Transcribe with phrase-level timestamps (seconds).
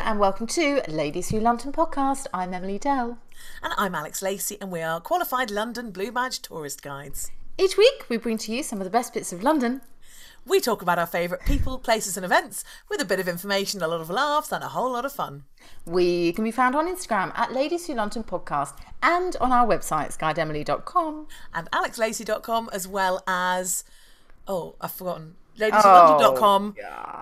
[0.00, 2.26] and welcome to Ladies Who London podcast.
[2.32, 3.18] I'm Emily Dell.
[3.62, 7.32] And I'm Alex Lacey, and we are qualified London Blue Badge tourist guides.
[7.58, 9.80] Each week, we bring to you some of the best bits of London.
[10.46, 13.88] We talk about our favourite people, places, and events with a bit of information, a
[13.88, 15.44] lot of laughs, and a whole lot of fun.
[15.84, 20.16] We can be found on Instagram at Ladies Who London podcast and on our website,
[20.16, 21.26] skydemily.com.
[21.52, 23.82] And alexlacey.com, as well as,
[24.46, 26.76] oh, I've forgotten, Oh, ladieswholondon.com,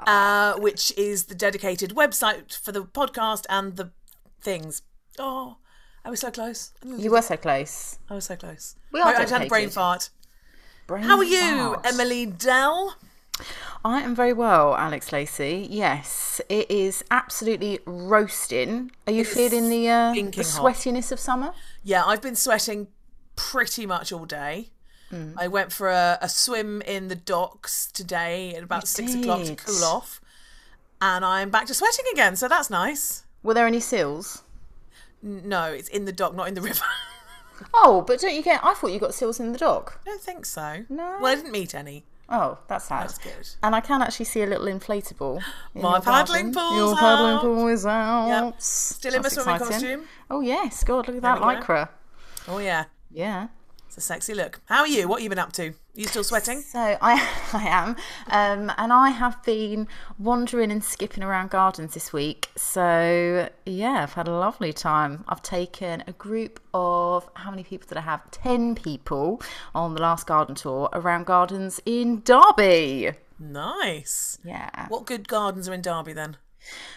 [0.07, 3.91] uh, which is the dedicated website for the podcast and the
[4.41, 4.83] things.
[5.19, 5.57] Oh,
[6.05, 6.73] I was so close.
[6.85, 7.99] You were so close.
[8.09, 8.77] I was so close.
[8.93, 10.11] We are I just had a brain fart.
[10.87, 11.87] Brain How are you, fart.
[11.87, 12.97] Emily Dell?
[13.85, 15.67] I am very well, Alex Lacey.
[15.71, 18.91] Yes, it is absolutely roasting.
[19.07, 20.63] Are you feeling the, uh, the stinking hot.
[20.63, 21.53] sweatiness of summer?
[21.83, 22.89] Yeah, I've been sweating
[23.35, 24.71] pretty much all day.
[25.13, 25.35] Mm.
[25.37, 29.55] I went for a, a swim in the docks today at about six o'clock to
[29.55, 30.21] cool off.
[31.01, 33.25] And I'm back to sweating again, so that's nice.
[33.43, 34.43] Were there any seals?
[35.23, 36.85] No, it's in the dock, not in the river.
[37.73, 38.65] Oh, but don't you get?
[38.65, 40.01] I thought you got seals in the dock.
[40.05, 40.85] I don't think so.
[40.89, 41.19] No.
[41.21, 42.05] Well, I didn't meet any.
[42.29, 43.05] Oh, that's sad.
[43.05, 43.49] That's good.
[43.63, 45.41] And I can actually see a little inflatable.
[45.75, 47.41] in My paddling pool's Your paddling out.
[47.43, 48.27] pool is out.
[48.47, 48.61] Yep.
[48.61, 49.73] Still in my swimming exciting.
[49.73, 50.05] costume.
[50.31, 51.61] Oh yes, God, look at that we go.
[51.61, 51.89] lycra.
[52.49, 52.85] Oh, yeah.
[53.11, 53.49] Yeah.
[53.97, 54.61] It's a sexy look.
[54.67, 55.09] How are you?
[55.09, 55.69] What have you been up to?
[55.69, 56.61] Are you still sweating?
[56.61, 56.99] So I,
[57.55, 62.51] I am, um, and I have been wandering and skipping around gardens this week.
[62.57, 65.25] So yeah, I've had a lovely time.
[65.27, 68.31] I've taken a group of how many people did I have?
[68.31, 69.41] Ten people
[69.75, 73.13] on the last garden tour around gardens in Derby.
[73.39, 74.39] Nice.
[74.45, 74.89] Yeah.
[74.89, 76.37] What good gardens are in Derby then?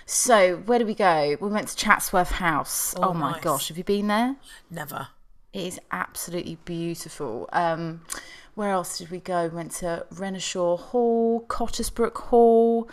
[0.06, 1.38] So where did we go?
[1.40, 2.94] We went to Chatsworth House.
[2.98, 3.42] Oh, my nice.
[3.42, 4.36] gosh, have you been there?
[4.70, 5.08] Never.
[5.54, 7.50] It is absolutely beautiful.
[7.54, 8.02] Um,
[8.54, 9.44] where else did we go?
[9.48, 12.90] We went to Renishaw Hall, Cottesbrooke Hall.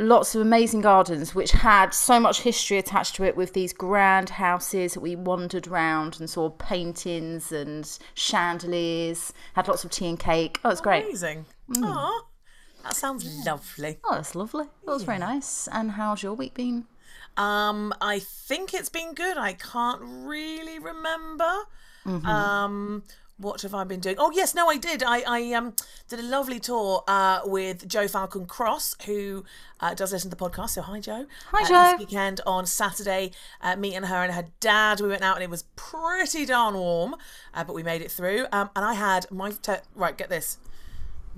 [0.00, 4.30] Lots of amazing gardens, which had so much history attached to it with these grand
[4.30, 9.32] houses that we wandered round and saw paintings and chandeliers.
[9.54, 10.60] Had lots of tea and cake.
[10.64, 11.04] Oh, it's great.
[11.04, 11.46] Amazing.
[11.68, 11.84] Mm.
[11.84, 12.22] Aw,
[12.84, 13.98] that sounds lovely.
[14.04, 14.66] Oh, that's lovely.
[14.86, 15.68] That was very nice.
[15.72, 16.86] And how's your week been?
[17.36, 19.36] Um, I think it's been good.
[19.36, 21.64] I can't really remember.
[22.06, 22.26] Mm-hmm.
[22.26, 23.02] Um,
[23.40, 24.16] what have I been doing?
[24.18, 25.02] Oh yes, no, I did.
[25.02, 25.74] I, I um
[26.08, 29.44] did a lovely tour uh, with Joe Falcon Cross, who
[29.78, 30.70] uh, does listen to the podcast.
[30.70, 31.26] So hi, Joe.
[31.52, 31.96] Hi, Uh, Joe.
[31.98, 35.00] This weekend on Saturday, uh, me and her and her dad.
[35.00, 37.14] We went out and it was pretty darn warm,
[37.54, 38.46] uh, but we made it through.
[38.50, 40.16] Um, and I had my te- right.
[40.18, 40.58] Get this.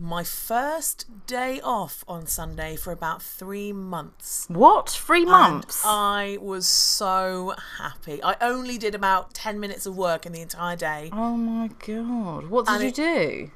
[0.00, 4.46] My first day off on Sunday for about three months.
[4.48, 4.88] What?
[4.88, 5.84] Three months?
[5.84, 8.22] And I was so happy.
[8.22, 11.10] I only did about 10 minutes of work in the entire day.
[11.12, 12.46] oh my god.
[12.48, 13.50] What did And you it- do?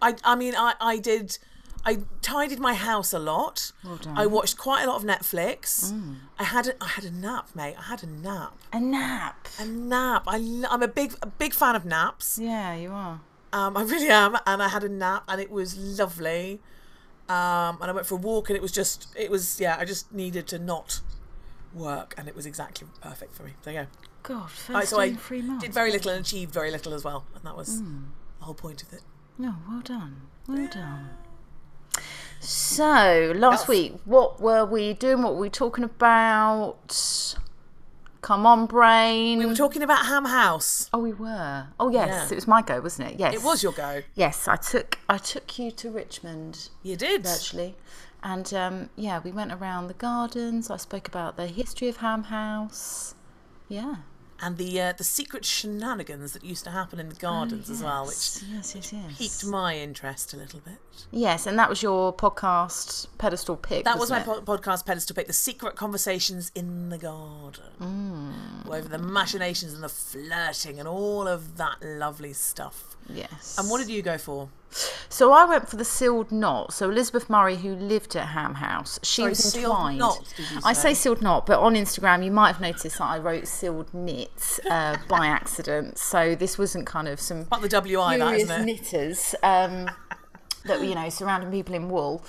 [0.00, 1.38] I, I mean, I, I did,
[1.84, 3.72] I tidied my house a lot.
[3.82, 4.16] done.
[4.16, 5.92] I watched quite a lot of Netflix.
[5.92, 6.16] Mm.
[6.38, 7.74] I had a, I had a nap, mate.
[7.78, 8.56] I had a nap.
[8.72, 9.48] A nap.
[9.58, 10.22] A nap.
[10.28, 10.36] I,
[10.70, 12.38] I'm a big, a big fan of naps.
[12.38, 13.20] Yeah, you are.
[13.52, 14.36] Um, I really am.
[14.46, 16.60] And I had a nap and it was lovely.
[17.28, 19.84] Um, and I went for a walk and it was just, it was, yeah, I
[19.84, 21.00] just needed to not
[21.74, 23.52] work and it was exactly perfect for me.
[23.62, 23.86] There you go.
[24.22, 25.64] God, first I, so I three months.
[25.64, 28.82] did very little and achieved very little as well, and that was the whole point
[28.82, 29.00] of it.
[29.38, 30.22] No, well done.
[30.46, 31.10] Well done.
[32.40, 35.22] So, last week, what were we doing?
[35.22, 37.36] What were we talking about?
[38.20, 39.38] Come on, brain.
[39.38, 40.90] We were talking about Ham House.
[40.92, 41.68] oh, we were.
[41.78, 42.32] Oh, yes, Yeah.
[42.32, 43.20] it was my go, wasn't it?
[43.20, 44.02] Yes, It was your go.
[44.14, 47.22] Yes, I took I took you to Richmond You did.
[47.24, 47.76] virtually,
[48.22, 50.68] and um, yeah, we went around the gardens.
[50.68, 53.14] I spoke about the history of Ham House.
[53.68, 53.96] Yeah.
[54.40, 58.06] And the uh, the secret shenanigans that used to happen in the gardens as well,
[58.06, 59.18] which yes, yes, yes.
[59.18, 60.78] piqued my interest a little bit.
[61.10, 63.84] Yes, and that was your podcast pedestal pick.
[63.84, 68.68] That was my po- podcast pedestal pick, the secret conversations in the garden, Mm.
[68.72, 72.96] over the machinations and the flirting and all of that lovely stuff.
[73.08, 73.56] Yes.
[73.58, 74.50] And what did you go for?
[75.08, 76.72] So I went for the sealed knot.
[76.72, 79.98] So Elizabeth Murray, who lived at Ham House, she Sorry, was entwined.
[79.98, 80.34] knot,
[80.64, 80.94] I say?
[80.94, 84.96] sealed knot, but on Instagram you might have noticed that I wrote sealed knit uh,
[85.08, 85.98] by accident.
[85.98, 88.64] So this wasn't kind of some But the WI, that isn't it?
[88.64, 89.90] knitters um,
[90.64, 92.22] that were, you know surrounding people in wool.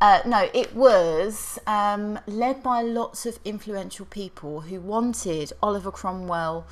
[0.00, 6.66] Uh, no, it was um, led by lots of influential people who wanted Oliver Cromwell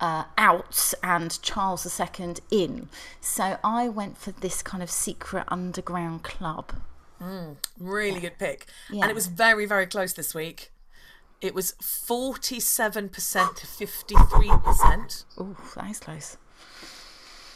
[0.00, 2.88] uh, out and Charles II in.
[3.20, 6.72] So I went for this kind of secret underground club.
[7.78, 8.66] Really good pick.
[8.90, 9.02] Yeah.
[9.02, 10.70] And it was very, very close this week.
[11.40, 15.24] It was 47% to 53%.
[15.38, 16.36] Oh, that is close.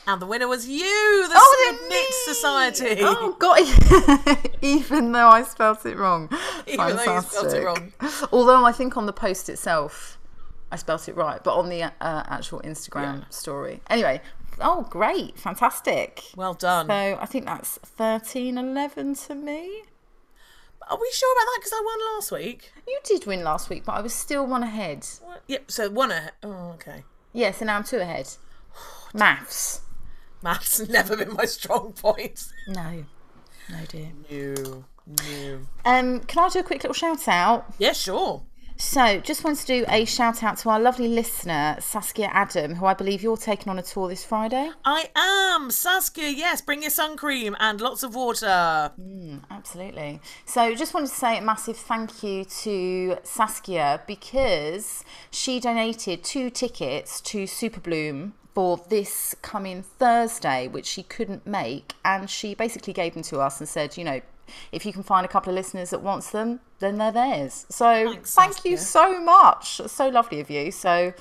[0.07, 2.13] And the winner was you, the Oh, Knit!
[2.37, 3.03] Society.
[3.03, 4.49] Oh, God.
[4.63, 6.29] Even though I spelt it wrong.
[6.67, 8.33] Even though you spelt it Fantastic.
[8.33, 10.19] Although I think on the post itself,
[10.73, 13.25] I spelt it right, but on the uh, actual Instagram Yeah.
[13.31, 13.81] story.
[13.91, 14.21] Anyway,
[14.61, 15.39] oh, great.
[15.39, 16.23] Fantastic.
[16.35, 16.87] Well done.
[16.89, 19.83] So I think that's 13 11 to me.
[20.91, 21.59] Are we sure about that?
[21.61, 22.73] Because I won last week.
[22.89, 25.07] You did win last week, but I was still one ahead.
[25.23, 25.43] What?
[25.47, 25.71] Yep.
[25.71, 26.33] So one ahead.
[26.43, 27.05] Oh, okay.
[27.33, 28.29] Yeah, so now I'm two ahead.
[29.15, 29.83] Maths.
[30.43, 32.47] Maths has never been my strong point.
[32.67, 33.05] No.
[33.71, 34.09] No, dear.
[34.31, 34.85] No.
[35.07, 35.61] No.
[35.85, 37.73] Um, can I do a quick little shout out?
[37.79, 38.43] Yeah, sure.
[38.77, 42.87] So, just wanted to do a shout out to our lovely listener, Saskia Adam, who
[42.87, 44.71] I believe you're taking on a tour this Friday.
[44.85, 46.29] I am Saskia.
[46.29, 48.93] Yes, bring your sun cream and lots of water.
[49.01, 50.21] Mm, absolutely.
[50.45, 56.51] So, just wanted to say a massive thank you to Saskia because she donated two
[56.51, 61.95] tickets to Super Bloom for this coming Thursday, which she couldn't make.
[62.05, 64.21] And she basically gave them to us and said, you know,
[64.73, 67.67] if you can find a couple of listeners that wants them, then they're theirs.
[67.69, 69.81] So, Thanks, thank you so much.
[69.87, 70.71] So lovely of you.
[70.73, 71.13] So,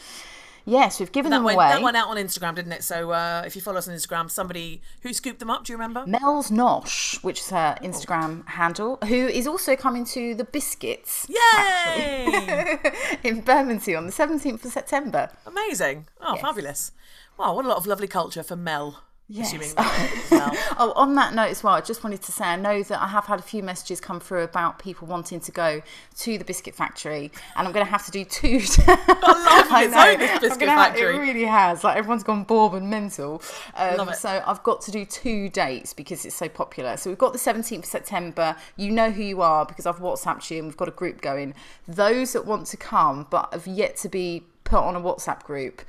[0.66, 1.70] yes, we've given That them went, away.
[1.70, 2.84] that went out on Instagram, didn't it?
[2.84, 5.78] So uh, if you follow us on Instagram, somebody who scooped them up, do you
[5.78, 6.04] remember?
[6.08, 12.78] Mel's Nosh, which is her Instagram handle, who is also coming to the Biscuits Yay!
[13.24, 15.30] in Bermondsey on the 17th of September.
[15.46, 16.08] Amazing.
[16.20, 16.92] Oh, fabulous.
[17.38, 19.04] Wow, what a lot of lovely culture for Mel.
[19.32, 19.74] Yes.
[19.74, 20.68] That.
[20.78, 23.08] Oh, on that note as well, I just wanted to say I know that I
[23.08, 25.82] have had a few messages come through about people wanting to go
[26.20, 28.62] to the biscuit factory, and I'm going to have to do two.
[28.88, 30.18] I know.
[30.18, 31.16] this biscuit gonna have- factory.
[31.16, 31.84] it really has.
[31.84, 33.42] Like everyone's gone bored and mental.
[33.76, 34.16] Um, Love it.
[34.16, 36.98] So I've got to do two dates because it's so popular.
[36.98, 38.56] So we've got the 17th of September.
[38.76, 41.54] You know who you are because I've WhatsApped you and we've got a group going.
[41.88, 45.84] Those that want to come but have yet to be put on a WhatsApp group,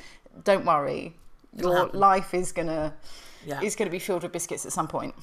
[0.44, 1.14] don't worry.
[1.56, 1.98] Your happen.
[2.00, 2.94] life is gonna
[3.44, 3.60] Yeah.
[3.60, 5.14] is gonna be filled with biscuits at some point.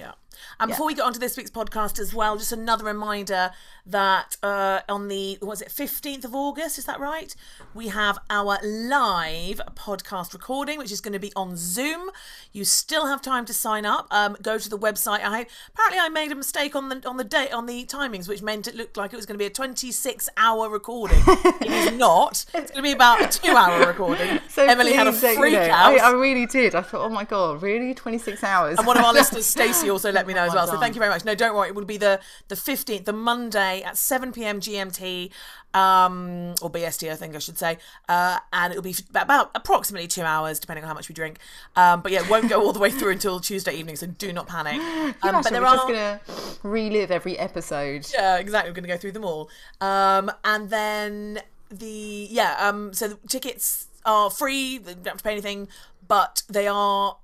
[0.00, 0.12] Yeah.
[0.58, 3.50] And before we get on to this week's podcast as well, just another reminder
[3.86, 7.34] that uh, on the, was it, 15th of August, is that right?
[7.74, 12.10] We have our live podcast recording, which is going to be on Zoom.
[12.52, 14.06] You still have time to sign up.
[14.10, 15.20] Um, go to the website.
[15.22, 18.42] I Apparently I made a mistake on the on the date, on the timings, which
[18.42, 21.18] meant it looked like it was going to be a 26 hour recording.
[21.26, 22.44] it is not.
[22.54, 24.40] It's going to be about a two hour recording.
[24.50, 25.92] So Emily had a you freak know, out.
[25.92, 26.74] I, I really did.
[26.74, 27.94] I thought, oh my god, really?
[27.94, 28.78] 26 hours?
[28.78, 30.66] And one of our listeners, Stacey, also let me know as well.
[30.66, 31.24] So thank you very much.
[31.24, 31.68] No, don't worry.
[31.68, 35.30] It will be the the fifteenth, the Monday at seven pm GMT,
[35.74, 37.78] um, or BST, I think I should say.
[38.08, 41.38] Uh, and it'll be about approximately two hours, depending on how much we drink.
[41.76, 43.96] Um, but yeah, it won't go all the way through until Tuesday evening.
[43.96, 44.80] So do not panic.
[45.00, 45.76] Um, but Imagine there we're are.
[45.76, 46.20] just gonna
[46.62, 48.06] relive every episode.
[48.12, 48.70] Yeah, exactly.
[48.70, 49.50] We're going to go through them all.
[49.80, 51.40] Um, and then
[51.70, 54.78] the yeah, um, so the tickets are free.
[54.78, 55.68] They don't have to pay anything,
[56.06, 57.16] but they are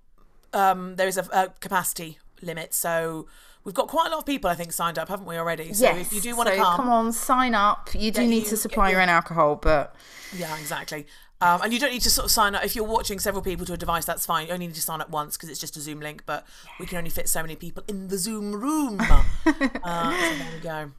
[0.52, 2.74] um, there is a, a capacity limit.
[2.74, 3.26] So
[3.64, 5.72] we've got quite a lot of people, I think, signed up, haven't we already?
[5.72, 6.06] So yes.
[6.06, 7.90] if you do want to so come, come on, sign up.
[7.94, 9.94] You do need you- to supply your own alcohol, but
[10.36, 11.06] yeah, exactly.
[11.38, 13.66] Um, and you don't need to sort of sign up if you're watching several people
[13.66, 14.06] to a device.
[14.06, 14.46] That's fine.
[14.46, 16.22] You only need to sign up once because it's just a Zoom link.
[16.24, 16.46] But
[16.80, 18.98] we can only fit so many people in the Zoom room.
[19.00, 20.90] uh, so there we go.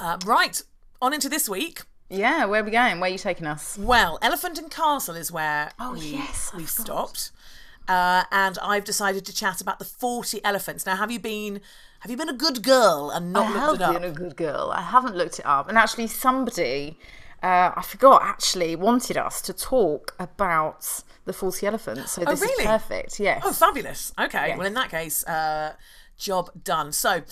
[0.00, 0.62] Uh, right
[1.02, 1.82] on into this week.
[2.08, 2.98] yeah, where are we going?
[2.98, 3.76] Where are you taking us?
[3.76, 7.30] Well, Elephant and Castle is where Oh, we, yes, we stopped.
[7.88, 10.84] Uh, and I've decided to chat about the 40 elephants.
[10.84, 11.60] Now, have you been
[12.00, 14.02] have you been a good girl and not I looked have it up?
[14.02, 14.70] been a good girl.
[14.74, 16.98] I haven't looked it up, and actually, somebody.
[17.40, 22.10] Uh, I forgot actually wanted us to talk about the 40 elephants.
[22.12, 22.64] So this Oh, really?
[22.64, 23.20] is perfect.
[23.20, 23.42] Yes.
[23.44, 24.12] Oh, fabulous.
[24.18, 24.56] Okay.
[24.56, 25.74] Well, in that case, uh,
[26.16, 26.90] job done.
[26.90, 27.22] So,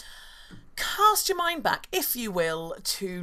[0.76, 3.20] cast your mind back, if you will, to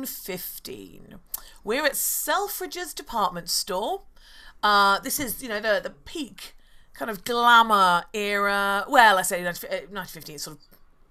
[0.00, 1.16] 1915.
[1.62, 4.02] We're at Selfridge's department store.
[4.62, 6.54] Uh, this is, you know, the, the peak
[6.94, 8.84] kind of glamour era.
[8.88, 10.58] Well, I say 19- uh, 1915, it's sort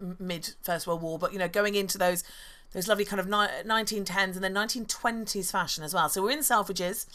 [0.01, 2.24] of mid First World War, but, you know, going into those
[2.72, 6.08] those lovely kind of ni- 1910s and then 1920s fashion as well.
[6.08, 7.08] So we're in Selfridges.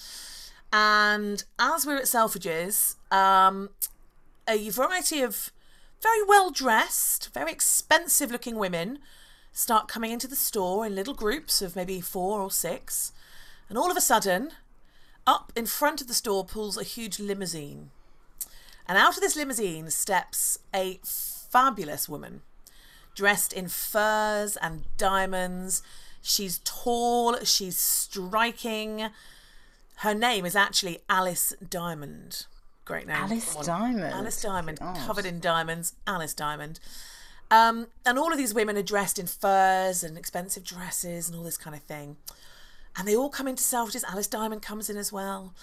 [0.73, 3.71] And as we're at Selfridges, um,
[4.49, 5.53] a variety of
[6.03, 8.99] very well dressed, very expensive looking women
[9.53, 13.13] start coming into the store in little groups of maybe four or six.
[13.69, 14.51] And all of a sudden,
[15.27, 17.91] up in front of the store pulls a huge limousine.
[18.87, 22.43] And out of this limousine steps a fabulous woman
[23.15, 25.83] dressed in furs and diamonds.
[26.21, 29.11] She's tall, she's striking.
[29.97, 32.47] Her name is actually Alice Diamond.
[32.85, 33.17] Great name.
[33.17, 34.13] Alice Diamond.
[34.13, 34.97] Alice Diamond, God.
[35.07, 35.95] covered in diamonds.
[36.07, 36.81] Alice Diamond.
[37.51, 41.45] Um, and all of these women are dressed in furs and expensive dresses and all
[41.45, 42.17] this kind of thing.
[42.97, 44.05] And they all come into Selfridges.
[44.05, 45.55] Alice Diamond comes in as well.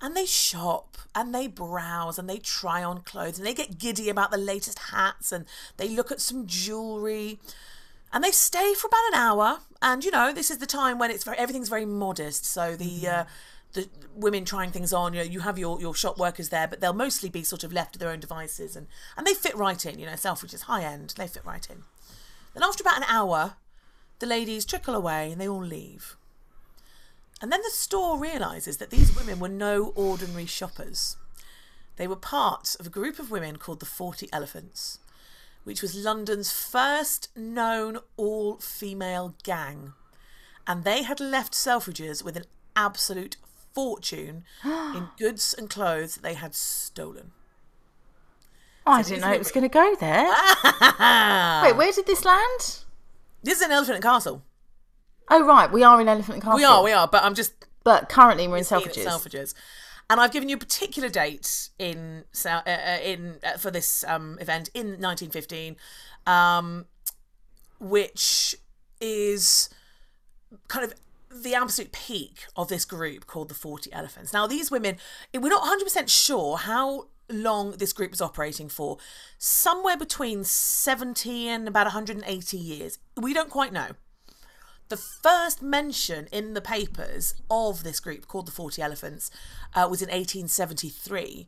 [0.00, 4.08] and they shop and they browse and they try on clothes and they get giddy
[4.10, 5.46] about the latest hats and
[5.78, 7.38] they look at some jewelry.
[8.12, 9.58] And they stay for about an hour.
[9.80, 12.44] And you know this is the time when it's very everything's very modest.
[12.44, 13.24] So the uh,
[13.72, 16.80] the women trying things on you know you have your your shop workers there but
[16.80, 18.76] they'll mostly be sort of left to their own devices.
[18.76, 21.84] And and they fit right in you know selfridges high end they fit right in.
[22.52, 23.54] Then after about an hour
[24.18, 26.16] the ladies trickle away and they all leave
[27.40, 31.16] and then the store realises that these women were no ordinary shoppers.
[31.96, 34.98] They were part of a group of women called the 40 Elephants,
[35.64, 39.92] which was London's first known all female gang.
[40.66, 43.36] And they had left Selfridges with an absolute
[43.74, 47.32] fortune in goods and clothes that they had stolen.
[48.86, 50.24] Oh, I didn't know it was going to go there.
[51.62, 52.80] Wait, where did this land?
[53.42, 54.42] This is an Elephant Castle.
[55.28, 55.70] Oh, right.
[55.70, 56.56] We are in Elephant and Castle.
[56.56, 59.04] We are, we are, but I'm just But currently we're in Selfridges.
[59.04, 59.54] Selfridges.
[60.10, 64.38] And I've given you a particular date in uh, uh, in uh, for this um,
[64.38, 65.76] event in 1915,
[66.26, 66.84] um,
[67.80, 68.54] which
[69.00, 69.70] is
[70.68, 70.94] kind of
[71.34, 74.32] the absolute peak of this group called the 40 Elephants.
[74.32, 74.98] Now, these women,
[75.32, 78.98] we're not 100% sure how long this group was operating for,
[79.38, 82.98] somewhere between 70 and about 180 years.
[83.16, 83.88] We don't quite know.
[84.88, 89.30] The first mention in the papers of this group called the 40 Elephants
[89.74, 91.46] uh, was in 1873.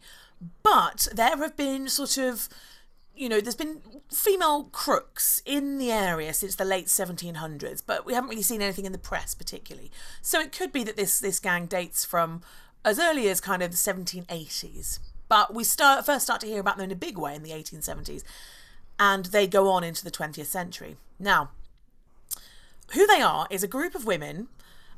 [0.62, 2.49] But there have been sort of,
[3.14, 3.81] you know, there's been
[4.12, 8.87] female crooks in the area since the late 1700s, but we haven't really seen anything
[8.87, 9.90] in the press particularly.
[10.23, 12.43] So it could be that this, this gang dates from
[12.85, 14.99] as early as kind of the 1780s.
[15.28, 17.50] But we start first start to hear about them in a big way in the
[17.50, 18.23] 1870s,
[18.99, 20.97] and they go on into the 20th century.
[21.19, 21.50] Now,
[22.93, 24.49] who they are is a group of women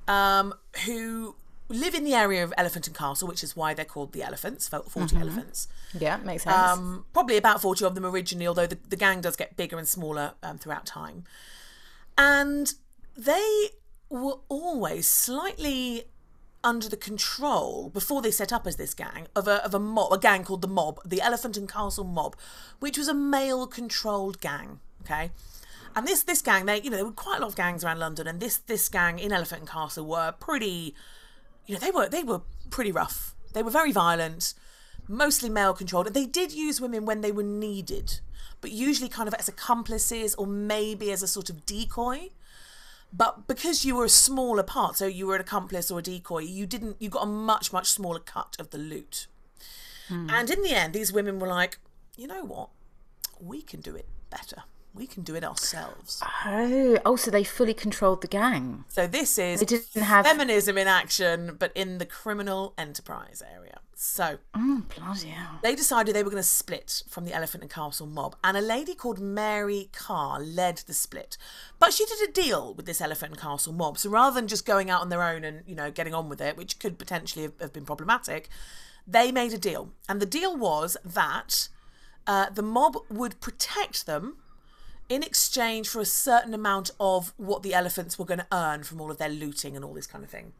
[0.07, 0.54] um,
[0.85, 1.37] who
[1.68, 4.68] live in the area of Elephant and Castle, which is why they're called the Elephants,
[4.68, 5.68] 40 elephants.
[5.99, 6.57] Yeah, makes sense.
[6.57, 9.87] Um, probably about 40 of them originally, although the, the gang does get bigger and
[9.87, 11.25] smaller um, throughout time.
[12.16, 12.73] And
[13.16, 13.68] they
[14.09, 16.04] were always slightly
[16.64, 20.12] under the control before they set up as this gang of a of a mob,
[20.12, 22.35] a gang called the Mob, the Elephant and Castle Mob,
[22.80, 24.80] which was a male controlled gang.
[25.02, 25.30] Okay.
[25.97, 27.99] And this this gang, they you know there were quite a lot of gangs around
[27.99, 30.95] London, and this this gang in Elephant and Castle were pretty,
[31.66, 33.35] you know they were they were pretty rough.
[33.52, 34.54] They were very violent,
[35.09, 38.21] mostly male controlled, and they did use women when they were needed,
[38.61, 42.30] but usually kind of as accomplices or maybe as a sort of decoy.
[43.11, 46.40] But because you were a smaller part, so you were an accomplice or a decoy,
[46.40, 49.26] you didn't you got a much much smaller cut of the loot.
[50.09, 50.28] Hmm.
[50.30, 51.78] And in the end, these women were like,
[52.16, 52.68] you know what,
[53.40, 54.64] we can do it better.
[54.95, 56.21] We can do it ourselves.
[56.45, 58.85] oh, oh, so they fully controlled the gang.
[58.88, 63.78] So this is They didn't have- feminism in action, but in the criminal enterprise area.
[63.95, 65.59] So Oh, bloody hell.
[65.62, 68.61] they decided they were going to split from the Elephant and Castle mob, and a
[68.61, 71.37] lady called Mary Carr led the split.
[71.78, 74.64] But she did a deal with this Elephant and Castle mob, so rather than just
[74.66, 77.42] going out on their own and you know getting on with it, which could potentially
[77.45, 78.49] have, have been problematic,
[79.07, 81.68] they made a deal, and the deal was that
[82.26, 84.37] uh, the mob would protect them
[85.08, 89.00] in exchange for a certain amount of what the elephants were going to earn from
[89.00, 90.52] all of their looting and all this kind of thing.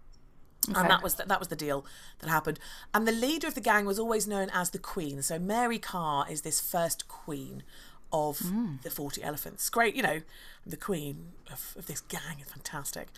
[0.75, 1.87] And that was the, that was the deal
[2.19, 2.59] that happened.
[2.93, 5.23] And the leader of the gang was always known as the Queen.
[5.23, 7.63] So Mary Carr is this first queen
[8.13, 8.83] of mm.
[8.83, 9.69] the Forty Elephants.
[9.71, 10.21] Great, you know,
[10.67, 13.09] the queen of, of this gang is fantastic.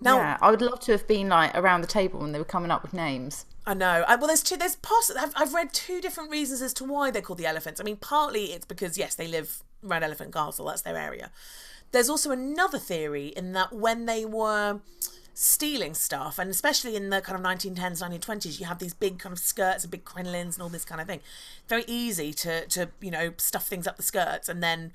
[0.00, 2.44] Now yeah, I would love to have been like around the table when they were
[2.44, 3.44] coming up with names.
[3.64, 4.04] I know.
[4.08, 4.56] I, well, there's two.
[4.56, 7.80] There's poss- I've, I've read two different reasons as to why they're called the elephants.
[7.80, 10.66] I mean, partly it's because yes, they live around Elephant Castle.
[10.66, 11.30] That's their area.
[11.92, 14.80] There's also another theory in that when they were
[15.34, 19.32] stealing stuff, and especially in the kind of 1910s, 1920s, you have these big kind
[19.32, 21.20] of skirts and big crinolines and all this kind of thing.
[21.68, 24.92] Very easy to to you know stuff things up the skirts and then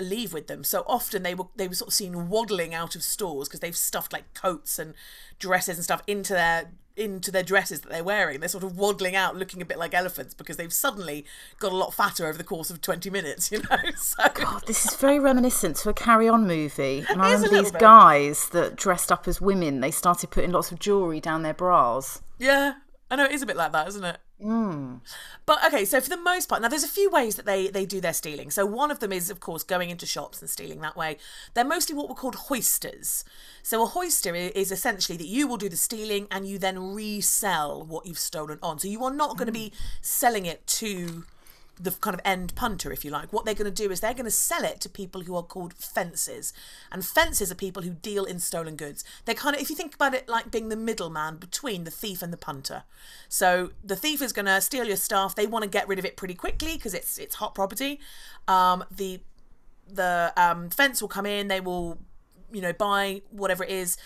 [0.00, 0.64] leave with them.
[0.64, 3.76] So often they were they were sort of seen waddling out of stores because they've
[3.76, 4.94] stuffed like coats and
[5.38, 8.40] dresses and stuff into their into their dresses that they're wearing.
[8.40, 11.24] They're sort of waddling out looking a bit like elephants because they've suddenly
[11.58, 13.76] got a lot fatter over the course of 20 minutes, you know.
[13.96, 17.04] So God, this is very reminiscent to a Carry On movie.
[17.08, 17.80] And I It is a remember these bit.
[17.80, 22.22] guys that dressed up as women, they started putting lots of jewellery down their bras.
[22.38, 22.74] Yeah,
[23.14, 24.18] I know it is a bit like that, isn't it?
[24.42, 25.00] Mm.
[25.46, 27.86] But okay, so for the most part, now there's a few ways that they they
[27.86, 28.50] do their stealing.
[28.50, 31.18] So one of them is, of course, going into shops and stealing that way.
[31.54, 33.24] They're mostly what were called hoisters.
[33.62, 37.84] So a hoister is essentially that you will do the stealing and you then resell
[37.84, 38.80] what you've stolen on.
[38.80, 39.70] So you are not going to mm.
[39.70, 41.24] be selling it to
[41.80, 43.32] the kind of end punter, if you like.
[43.32, 45.42] What they're going to do is they're going to sell it to people who are
[45.42, 46.52] called fences,
[46.92, 49.04] and fences are people who deal in stolen goods.
[49.24, 52.22] They're kind of, if you think about it, like being the middleman between the thief
[52.22, 52.84] and the punter.
[53.28, 55.34] So the thief is going to steal your stuff.
[55.34, 58.00] They want to get rid of it pretty quickly because it's it's hot property.
[58.46, 59.20] Um, the
[59.88, 61.48] the um, fence will come in.
[61.48, 61.98] They will,
[62.52, 63.96] you know, buy whatever it is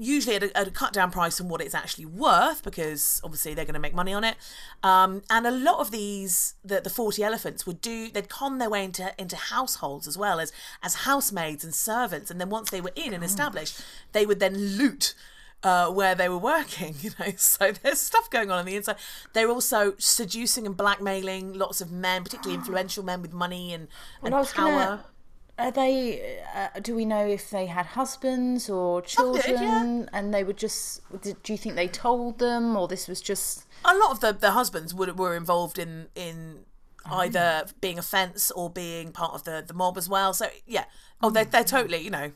[0.00, 3.52] usually at a, at a, cut down price from what it's actually worth because obviously
[3.52, 4.36] they're going to make money on it
[4.82, 8.70] um, and a lot of these the, the 40 elephants would do they'd con their
[8.70, 10.52] way into into households as well as
[10.82, 13.80] as housemaids and servants and then once they were in and established
[14.12, 15.14] they would then loot
[15.62, 17.32] uh, where they were working, you know.
[17.36, 18.96] So there's stuff going on on the inside.
[19.34, 23.88] They're also seducing and blackmailing lots of men, particularly influential men with money and,
[24.22, 24.70] and was power.
[24.70, 25.04] gonna-
[25.60, 26.40] Are they?
[26.54, 29.42] Uh, do we know if they had husbands or children?
[29.46, 30.06] did, yeah.
[30.12, 31.02] And they were just.
[31.22, 33.66] Did, do you think they told them, or this was just?
[33.84, 36.64] a lot of the, the husbands would, were involved in in
[37.06, 37.16] Oh.
[37.20, 40.34] either being a fence or being part of the, the mob as well.
[40.34, 40.84] So yeah,
[41.22, 42.32] oh they're they're totally you know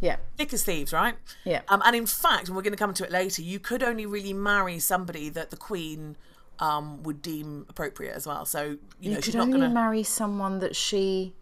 [0.00, 0.16] Yeah.
[0.36, 1.14] thick as thieves, right?
[1.44, 1.60] Yeah.
[1.68, 4.04] Um, and in fact, and we're going to come to it later, you could only
[4.04, 6.16] really marry somebody that the queen
[6.58, 8.44] um would deem appropriate as well.
[8.44, 11.32] So you, You know could she's not only going to marry someone that she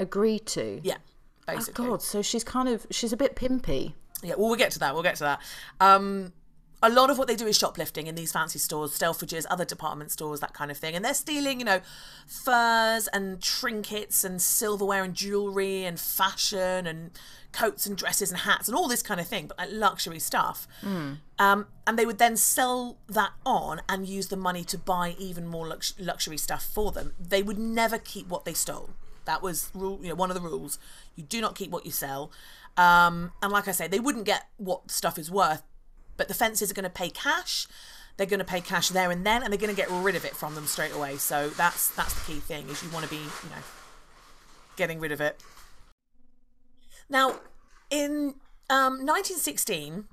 [0.00, 0.80] agreed to.
[0.82, 0.96] yeah
[1.46, 1.86] Basically.
[1.86, 3.94] Oh God, so she's kind of she's a bit pimpy.
[4.22, 4.94] Yeah, well, we'll get to that.
[4.94, 5.40] We'll get to that.
[5.80, 6.32] Um,
[6.82, 10.10] a lot of what they do is shoplifting in these fancy stores, Selfridges, other department
[10.12, 10.94] stores, that kind of thing.
[10.94, 11.80] And they're stealing, you know,
[12.26, 17.10] furs and trinkets and silverware and jewelry and fashion and
[17.52, 20.66] coats and dresses and hats and all this kind of thing, but like luxury stuff.
[21.38, 25.46] Um, and they would then sell that on and use the money to buy even
[25.46, 27.12] more lux- luxury stuff for them.
[27.18, 28.90] They would never keep what they stole.
[29.30, 30.80] That was rule, you know, one of the rules.
[31.14, 32.32] You do not keep what you sell.
[32.76, 35.62] Um, and like I say, they wouldn't get what stuff is worth,
[36.16, 37.68] but the fences are going to pay cash.
[38.16, 40.24] They're going to pay cash there and then, and they're going to get rid of
[40.24, 41.16] it from them straight away.
[41.16, 43.62] So that's that's the key thing: is you want to be, you know,
[44.74, 45.40] getting rid of it.
[47.08, 47.36] Now,
[47.88, 48.34] in
[48.68, 50.06] um, 1916,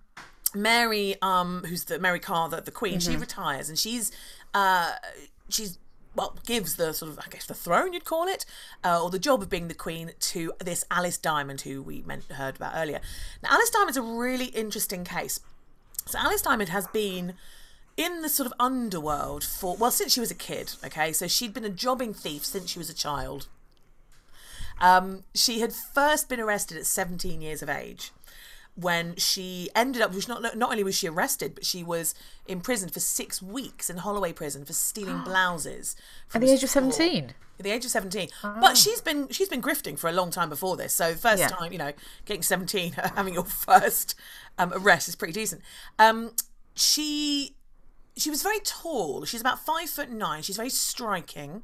[0.54, 4.12] Mary, um, who's the Mary Carr, the, the Queen, she retires, and she's
[4.54, 4.92] uh,
[5.50, 5.80] she's
[6.18, 8.46] well gives the sort of I guess the throne you'd call it,
[8.84, 12.24] uh, or the job of being the Queen to this Alice Diamond, who we meant,
[12.32, 13.00] heard about earlier.
[13.44, 15.40] Now, Alice Diamond's a really interesting case.
[16.06, 17.34] So Alice Diamond has been
[17.96, 20.74] in the sort of underworld for well since she was a kid.
[20.86, 23.48] Okay, so she'd been a jobbing thief since she was a child.
[24.80, 28.12] Um, she had first been arrested at 17 years of age
[28.80, 32.14] when she ended up, which not, not only was she arrested, but she was
[32.48, 35.96] imprisoned for six weeks in Holloway prison for stealing blouses.
[36.34, 37.34] At the age of 17.
[37.60, 38.30] At the age of 17.
[38.44, 40.94] But she's been she's been grifting for a long time before this.
[40.94, 41.48] So first Yeah.
[41.48, 41.92] time, you know,
[42.26, 44.14] getting 17, having your first
[44.60, 45.64] um, arrest is pretty decent.
[45.98, 46.34] Um,
[46.76, 47.56] she
[48.16, 49.26] she was very tall.
[49.26, 50.44] She's about five foot nine.
[50.44, 51.64] She's very striking.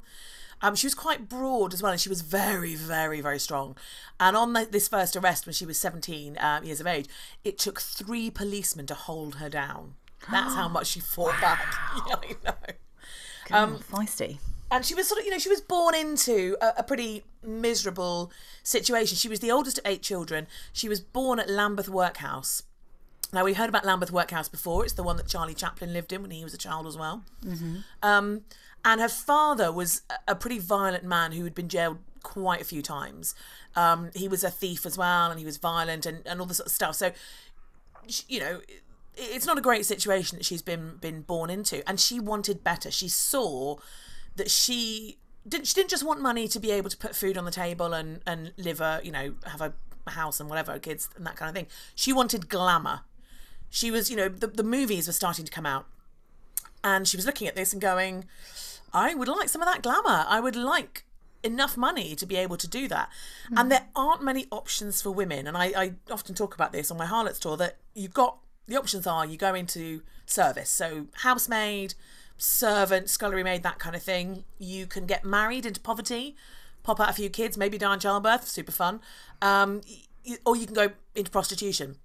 [0.63, 3.75] Um, she was quite broad as well, and she was very, very, very strong.
[4.17, 7.07] And on the, this first arrest, when she was 17 um, years of age,
[7.43, 9.95] it took three policemen to hold her down.
[10.31, 11.61] That's how much she fought back.
[12.07, 13.57] Yeah, I know.
[13.57, 14.37] Um, feisty.
[14.71, 18.31] And she was sort of, you know, she was born into a, a pretty miserable
[18.63, 19.17] situation.
[19.17, 20.47] She was the oldest of eight children.
[20.71, 22.63] She was born at Lambeth Workhouse.
[23.33, 24.83] Now, we heard about Lambeth Workhouse before.
[24.83, 27.23] It's the one that Charlie Chaplin lived in when he was a child as well.
[28.01, 28.41] Um,
[28.85, 32.63] and her father was a- a pretty violent man who had been jailed quite a
[32.63, 33.33] few times.
[33.75, 36.57] Um, he was a thief as well, and he was violent and, and all this
[36.57, 36.95] sort of stuff.
[36.95, 37.11] So,
[38.27, 38.61] you know,
[39.15, 42.91] it's not a great situation that she's been been born into, and she wanted better.
[42.91, 43.77] She saw
[44.35, 45.17] that she
[45.47, 45.67] didn't.
[45.67, 48.21] She didn't just want money to be able to put food on the table and
[48.25, 49.73] and live a you know have a
[50.09, 51.67] house and whatever kids and that kind of thing.
[51.95, 53.01] She wanted glamour.
[53.73, 55.87] She was you know the the movies were starting to come out,
[56.83, 58.25] and she was looking at this and going,
[58.93, 60.25] I would like some of that glamour.
[60.29, 61.05] I would like
[61.41, 63.09] enough money to be able to do that.
[63.57, 65.47] And there aren't many options for women.
[65.47, 68.77] And I, I often talk about this on my Harlots tour that you've got the
[68.77, 70.69] options are you go into service.
[70.69, 71.95] So housemaid,
[72.37, 74.45] servant, scullery maid, that kind of thing.
[74.57, 76.35] You can get married into poverty,
[76.83, 79.01] pop out a few kids, maybe die in childbirth, super fun.
[79.41, 79.81] Um,
[80.45, 81.97] or you can go into prostitution.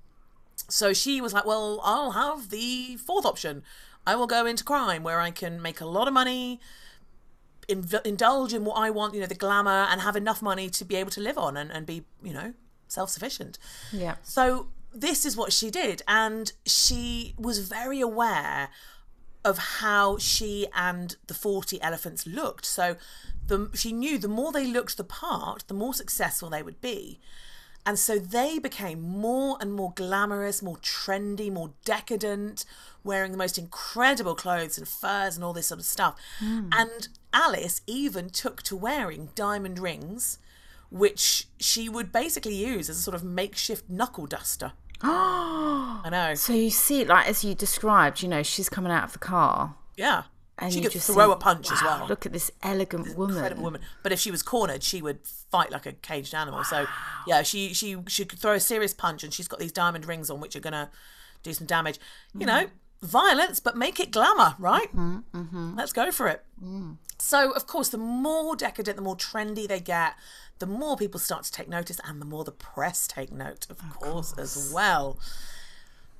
[0.68, 3.62] So she was like, well, I'll have the fourth option.
[4.06, 6.60] I will go into crime where I can make a lot of money,
[7.68, 10.84] inv- indulge in what I want, you know, the glamour, and have enough money to
[10.84, 12.54] be able to live on and, and be, you know,
[12.86, 13.58] self sufficient.
[13.92, 14.16] Yeah.
[14.22, 16.02] So this is what she did.
[16.06, 18.70] And she was very aware
[19.44, 22.66] of how she and the 40 elephants looked.
[22.66, 22.96] So
[23.46, 27.20] the, she knew the more they looked the part, the more successful they would be.
[27.86, 32.64] And so they became more and more glamorous, more trendy, more decadent,
[33.02, 36.16] wearing the most incredible clothes and furs and all this sort of stuff.
[36.38, 36.68] Hmm.
[36.76, 40.38] And Alice even took to wearing diamond rings,
[40.90, 44.72] which she would basically use as a sort of makeshift knuckle duster.
[45.02, 46.34] I know.
[46.34, 49.76] So you see, like as you described, you know, she's coming out of the car.
[49.96, 50.24] Yeah.
[50.60, 52.06] And she could throw think, a punch as well.
[52.08, 53.36] Look at this elegant woman.
[53.36, 53.80] incredible woman.
[54.02, 56.64] But if she was cornered, she would fight like a caged animal.
[56.64, 56.86] So
[57.26, 60.30] yeah, she she she could throw a serious punch, and she's got these diamond rings
[60.30, 60.90] on, which are gonna
[61.42, 61.98] do some damage.
[62.34, 62.48] You mm-hmm.
[62.48, 62.66] know,
[63.02, 64.88] violence, but make it glamour, right?
[64.94, 65.76] Mm-hmm, mm-hmm.
[65.76, 66.44] Let's go for it.
[66.62, 66.96] Mm.
[67.18, 70.14] So of course, the more decadent, the more trendy they get,
[70.58, 73.78] the more people start to take notice, and the more the press take note, of,
[73.90, 75.18] course, as well.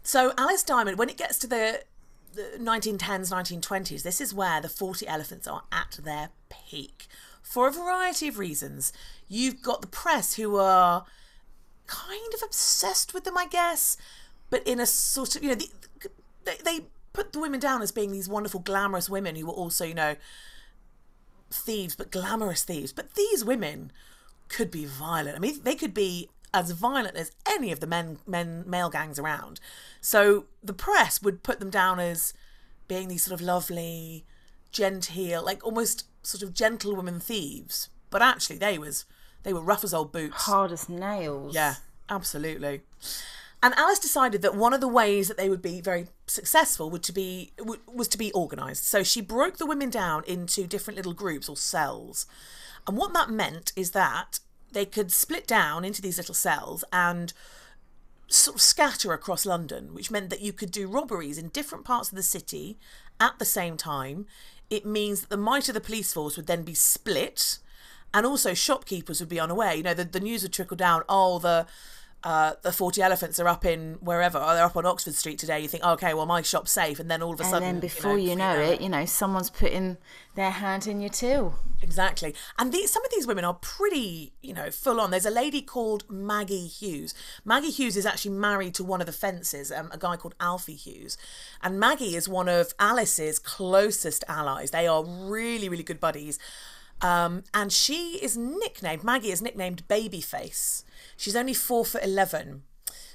[0.03, 1.83] So Alice Diamond, when it gets to the,
[2.35, 7.07] the 1910s, 1920s, this is where the 40 elephants are at their peak.
[7.43, 8.93] For a variety of reasons.
[9.27, 11.05] You've got the press who are
[11.87, 13.97] kind of obsessed with them, I guess,
[14.51, 15.71] but in a sort of, you know, the,
[16.45, 19.85] they, they put the women down as being these wonderful, glamorous women who were also,
[19.85, 20.17] you know,
[21.51, 22.93] thieves, but glamorous thieves.
[22.93, 23.93] But these women
[24.49, 25.37] could be violent.
[25.37, 29.19] I mean, they could be as violent as any of the men, men, male gangs
[29.19, 29.61] around.
[30.01, 32.33] So the press would put them down as
[32.87, 34.25] being these sort of lovely,
[34.73, 37.89] genteel, like almost sort of gentlewomen thieves.
[38.11, 39.05] But actually, they was
[39.43, 40.45] they were rough as old boots.
[40.45, 41.55] Hard as nails.
[41.55, 41.77] Yeah,
[42.09, 42.83] absolutely.
[43.63, 47.03] And Alice decided that one of the ways that they would be very successful would
[47.05, 47.53] to be
[47.87, 48.87] was to be organised.
[48.87, 52.27] So she broke the women down into different little groups or cells,
[52.87, 54.39] and what that meant is that
[54.73, 57.33] they could split down into these little cells and
[58.29, 62.11] sort of scatter across London, which meant that you could do robberies in different parts
[62.11, 62.79] of the city
[63.19, 64.27] at the same time.
[64.71, 67.59] It means that the might of the police force would then be split,
[68.13, 69.75] and also shopkeepers would be unaware.
[69.75, 71.03] You know, the, the news would trickle down.
[71.09, 71.67] Oh, the
[72.25, 74.39] uh, the forty elephants are up in wherever.
[74.39, 75.61] Oh, they're up on Oxford Street today.
[75.61, 77.69] You think, oh, okay, well, my shop's safe, and then all of a And sudden,
[77.69, 79.97] then before you know, it, you know, someone's putting
[80.35, 81.55] their hand in your till.
[81.81, 82.35] Exactly.
[82.59, 85.13] And these, some of these women are pretty, you know, full on.
[85.13, 87.15] There's a lady called Maggie Hughes.
[87.45, 90.75] Maggie Hughes is actually married to one of the fences, um, a guy called Alfie
[90.75, 91.17] Hughes.
[91.63, 94.73] And Maggie is one of Alice's closest allies.
[94.73, 96.41] They are really, really good buddies.
[97.01, 100.83] Um, and she is nicknamed, Maggie is nicknamed Babyface.
[101.19, 102.63] She's only four foot 11.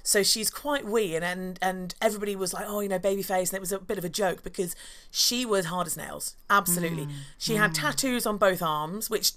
[0.06, 3.54] So she's quite wee, and, and and everybody was like, oh, you know, babyface, and
[3.54, 4.76] it was a bit of a joke because
[5.10, 6.36] she was hard as nails.
[6.50, 9.32] Absolutely, she had tattoos on both arms, which,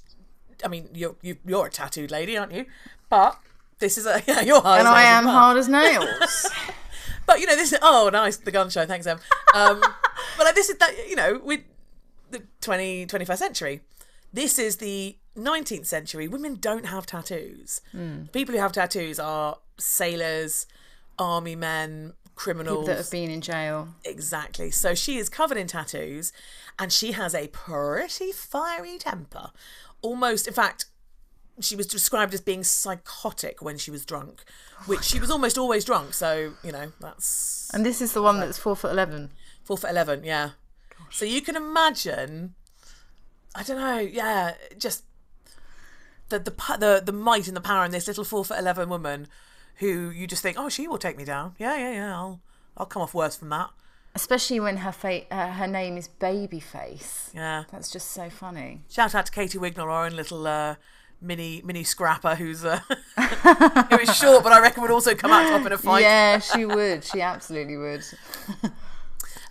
[0.65, 2.67] I mean, you're you, you're a tattooed lady, aren't you?
[3.09, 3.39] But
[3.79, 4.81] this is a yeah, you're hard.
[4.81, 5.35] And as I am well.
[5.35, 6.51] hard as nails.
[7.27, 8.87] But you know, this is oh nice the gun show.
[8.87, 9.19] Thanks, Em.
[9.53, 11.61] Um, but like this is that you know with
[12.31, 13.81] the 20, 21st century.
[14.33, 16.29] This is the 19th century.
[16.29, 17.81] Women don't have tattoos.
[17.92, 18.25] Hmm.
[18.33, 20.66] People who have tattoos are sailors,
[21.18, 22.87] army men, criminals.
[22.87, 23.88] that have been in jail.
[24.05, 24.70] Exactly.
[24.70, 26.33] So she is covered in tattoos
[26.79, 29.51] and she has a pretty fiery temper.
[30.03, 30.87] Almost, in fact,
[31.61, 34.44] she was described as being psychotic when she was drunk,
[34.81, 36.12] oh which she was almost always drunk.
[36.12, 39.31] So, you know, that's And this is the one that's four foot eleven.
[39.64, 40.51] four for 11, yeah.
[41.11, 42.55] So you can imagine,
[43.55, 45.05] I don't know, yeah, just
[46.29, 49.29] the, the, the, the might and the power in this little four foot 11 woman
[49.77, 51.55] who you just think, oh, she will take me down.
[51.59, 52.41] Yeah, yeah, yeah, I'll,
[52.77, 53.71] I'll come off worse from that.
[54.15, 57.35] Especially when her fa- uh, her name is Babyface.
[57.35, 57.65] Yeah.
[57.71, 58.81] That's just so funny.
[58.89, 60.77] Shout out to Katie Wignall, our own little uh,
[61.21, 62.79] mini mini scrapper, who's uh,
[63.91, 66.01] who is short, but I reckon would also come out top in a fight.
[66.01, 67.05] Yeah, she would.
[67.05, 68.05] She absolutely would.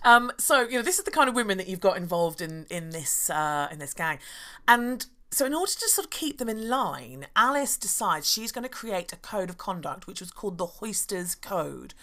[0.06, 2.64] Um, so you know, this is the kind of women that you've got involved in
[2.70, 4.20] in this uh, in this gang,
[4.68, 8.62] and so in order to sort of keep them in line, Alice decides she's going
[8.62, 11.94] to create a code of conduct, which was called the Hoisters Code,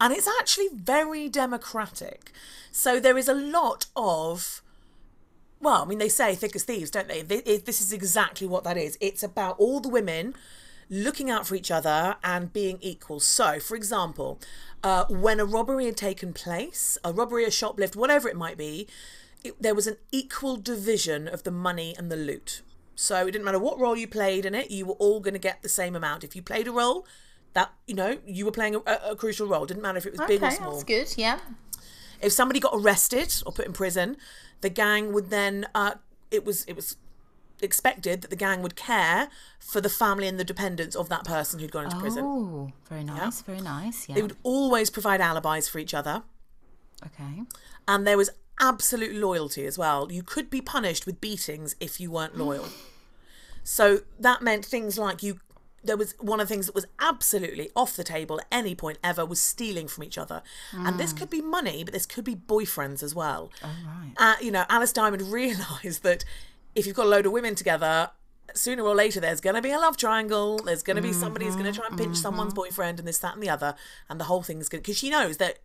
[0.00, 2.32] and it's actually very democratic.
[2.70, 4.62] So there is a lot of
[5.60, 7.22] well, I mean, they say thick as thieves, don't they?
[7.22, 8.98] This is exactly what that is.
[9.00, 10.34] It's about all the women
[10.88, 13.20] looking out for each other and being equal.
[13.20, 14.38] So, for example,
[14.84, 18.86] uh, when a robbery had taken place, a robbery, a shoplift, whatever it might be,
[19.42, 22.60] it, there was an equal division of the money and the loot.
[22.96, 25.40] So it didn't matter what role you played in it, you were all going to
[25.40, 26.24] get the same amount.
[26.24, 27.06] If you played a role,
[27.52, 28.80] that you know you were playing a,
[29.10, 29.64] a, crucial role.
[29.66, 30.72] Didn't matter if it was big or Okay, small.
[30.72, 31.14] that's good.
[31.16, 31.38] Yeah.
[32.20, 34.16] If somebody got arrested or put in prison,
[34.60, 35.94] the gang would then uh,
[36.30, 36.96] it was it was
[37.62, 39.28] expected that the gang would care
[39.58, 42.24] for the family and the dependents of that person who'd gone into prison.
[42.24, 43.42] Oh, very nice.
[43.42, 44.08] Very nice.
[44.08, 44.16] Yeah.
[44.16, 46.22] They would always provide alibis for each other,
[47.04, 47.42] Okay.
[47.88, 50.10] and there was absolute loyalty as well.
[50.10, 52.38] You could be punished with beatings if you weren't mm.
[52.38, 52.66] loyal.
[53.64, 55.40] So that meant things like you
[55.86, 58.98] there was one of the things that was absolutely off the table at any point
[59.04, 60.42] ever was stealing from each other.
[60.72, 61.18] And this mm.
[61.18, 63.52] could be money, but this could be boyfriends as well.
[63.62, 64.12] Oh, right.
[64.16, 66.24] Uh, you know, Alice Diamond realised that
[66.74, 68.10] if you've got a load of women together,
[68.54, 70.58] sooner or later there's going to be a love triangle.
[70.58, 71.80] There's going to be somebody who's going to mm-hmm.
[71.80, 72.62] try and pinch someone's mm-hmm.
[72.62, 73.74] boyfriend and this, that, and the other.
[74.08, 75.58] And the whole thing's going to, because she knows that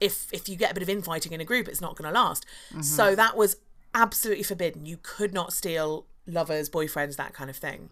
[0.00, 2.18] if, if you get a bit of infighting in a group, it's not going to
[2.18, 2.44] last.
[2.82, 3.56] So that was
[3.94, 4.86] absolutely forbidden.
[4.86, 7.90] You could not steal lovers, boyfriends, that kind of thing.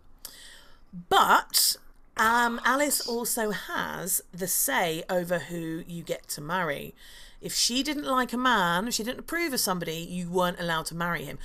[1.09, 1.77] But
[2.17, 6.95] um, Alice also has the say over who you get to marry.
[7.41, 10.87] If she didn't like a man, if she didn't approve of somebody, you weren't allowed
[10.87, 11.39] to marry him.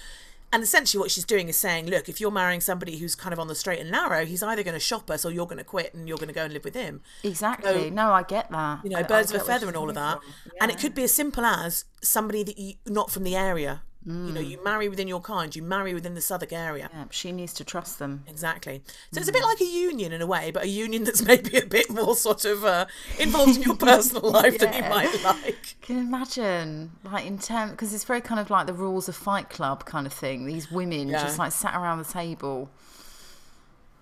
[0.56, 3.40] And essentially, what she's doing is saying, look, if you're marrying somebody who's kind of
[3.40, 5.66] on the straight and narrow, he's either going to shop us or you're going to
[5.66, 7.02] quit and you're going to go and live with him.
[7.24, 7.90] Exactly.
[7.90, 8.80] no, I get that.
[8.86, 10.22] You know, I- I birds of a feather and all of that.
[10.22, 10.52] from.
[10.62, 13.82] And it could be as simple as somebody that you not from the area.
[14.06, 14.34] You Mm.
[14.36, 16.90] know, you marry within your kind, you marry within the Southwark area.
[16.94, 18.24] Yeah, she needs to trust them.
[18.28, 18.84] Exactly.
[19.12, 19.22] So Mm.
[19.22, 21.66] it's a bit like a union in a way, but a union that's maybe a
[21.66, 22.86] bit more sort of uh,
[23.20, 25.76] involved in your personal life than you might like.
[25.82, 29.16] Can you imagine, like in terms, because it's very kind of like the rules of
[29.16, 30.46] Fight Club kind of thing.
[30.46, 31.24] These women Yeah.
[31.24, 32.70] just like sat around the table,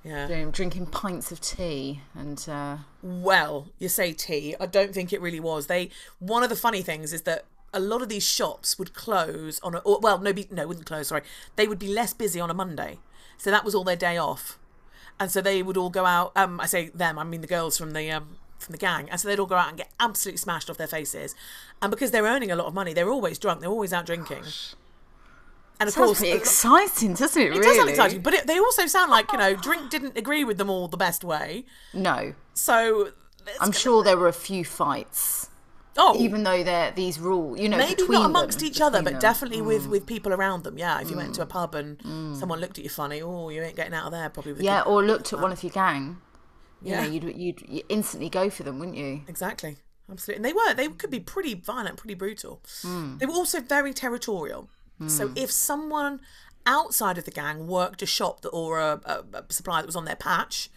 [0.04, 0.28] Yeah.
[0.28, 4.54] doing, drinking pints of tea, and uh, Well, you say tea.
[4.60, 5.68] I don't think it really was.
[5.68, 9.60] They one of the funny things is that a lot of these shops would close
[9.62, 11.08] on a or, well, no, be, no, wouldn't close.
[11.08, 11.22] Sorry,
[11.56, 13.00] they would be less busy on a Monday,
[13.38, 14.60] so that was all their day off,
[15.20, 16.32] and so they would all go out.
[16.36, 19.20] Um, I say them, I mean the girls from the um from the gang, and
[19.20, 21.36] so they'd all go out and get absolutely smashed off their faces,
[21.82, 23.62] and because they're earning a lot of money, they're always drunk.
[23.62, 24.44] They're always out drinking.
[25.80, 27.48] And of sounds course, pretty exciting, doesn't it?
[27.48, 27.64] it really?
[27.64, 30.58] does sound exciting, but it, they also sound like you know, drink didn't agree with
[30.58, 31.66] them all the best way.
[31.94, 33.10] No, So
[33.60, 35.50] I'm sure there were a few fights,
[35.98, 39.02] oh, even though they're these rules, you know, maybe between not amongst them, each other,
[39.02, 39.20] but them.
[39.20, 40.78] definitely with with people around them.
[40.78, 41.20] Yeah, if you Mm.
[41.24, 42.02] went to a pub and
[42.38, 44.54] someone looked at you funny, oh, you ain't getting out of there probably.
[44.54, 46.22] With Yeah, or looked at one of your gang.
[46.82, 47.02] You Yeah.
[47.04, 49.22] know, you'd, you'd you'd instantly go for them, wouldn't you?
[49.28, 49.78] exactly,
[50.12, 50.38] absolutely.
[50.38, 52.62] And they were they could be pretty violent, pretty brutal.
[52.82, 53.18] Hmm.
[53.20, 54.70] They were also very territorial.
[55.08, 56.22] So if someone
[56.66, 59.98] outside of the gang worked a shop that or a, a, a supplier that was
[59.98, 60.70] on their patch.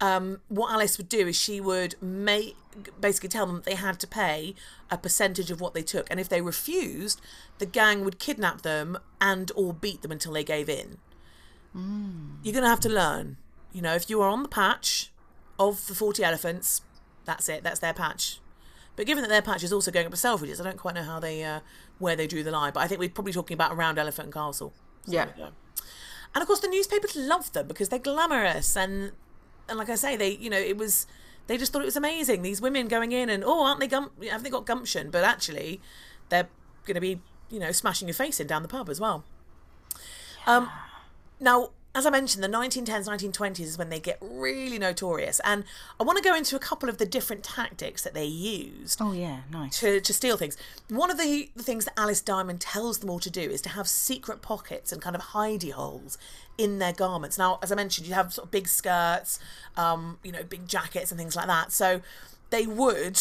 [0.00, 2.56] Um, what Alice would do is she would make
[3.00, 4.54] basically tell them that they had to pay
[4.90, 7.20] a percentage of what they took, and if they refused,
[7.58, 10.98] the gang would kidnap them and or beat them until they gave in.
[12.42, 13.36] You're going to have to learn.
[13.72, 15.10] You know, if you are on the patch
[15.58, 16.82] of the 40 elephants,
[17.24, 18.40] that's it, that's their patch.
[18.96, 21.02] But given that their patch is also going up to Selfridges, I don't quite know
[21.02, 21.60] how they, uh,
[21.98, 22.72] where they drew the line.
[22.72, 24.72] But I think we're probably talking about around Elephant and Castle.
[25.06, 25.26] Yeah.
[26.34, 29.12] And of course, the newspapers love them because they're glamorous and,
[29.68, 31.06] and like I say, they, you know, it was,
[31.46, 32.42] they just thought it was amazing.
[32.42, 34.10] These women going in and oh, aren't they gum?
[34.30, 35.10] Have they got gumption?
[35.10, 35.80] But actually,
[36.28, 36.48] they're
[36.84, 39.24] going to be, you know, smashing your face in down the pub as well.
[40.46, 40.70] Um,
[41.40, 45.40] now, as I mentioned, the 1910s, 1920s is when they get really notorious.
[45.44, 45.64] And
[46.00, 49.12] I want to go into a couple of the different tactics that they used Oh
[49.12, 49.78] yeah, nice.
[49.80, 50.56] to, to steal things.
[50.88, 53.68] One of the, the things that Alice Diamond tells them all to do is to
[53.70, 56.18] have secret pockets and kind of hidey holes
[56.58, 57.38] in their garments.
[57.38, 59.38] Now, as I mentioned, you have sort of big skirts,
[59.76, 61.70] um, you know, big jackets and things like that.
[61.72, 62.00] So
[62.50, 63.20] they would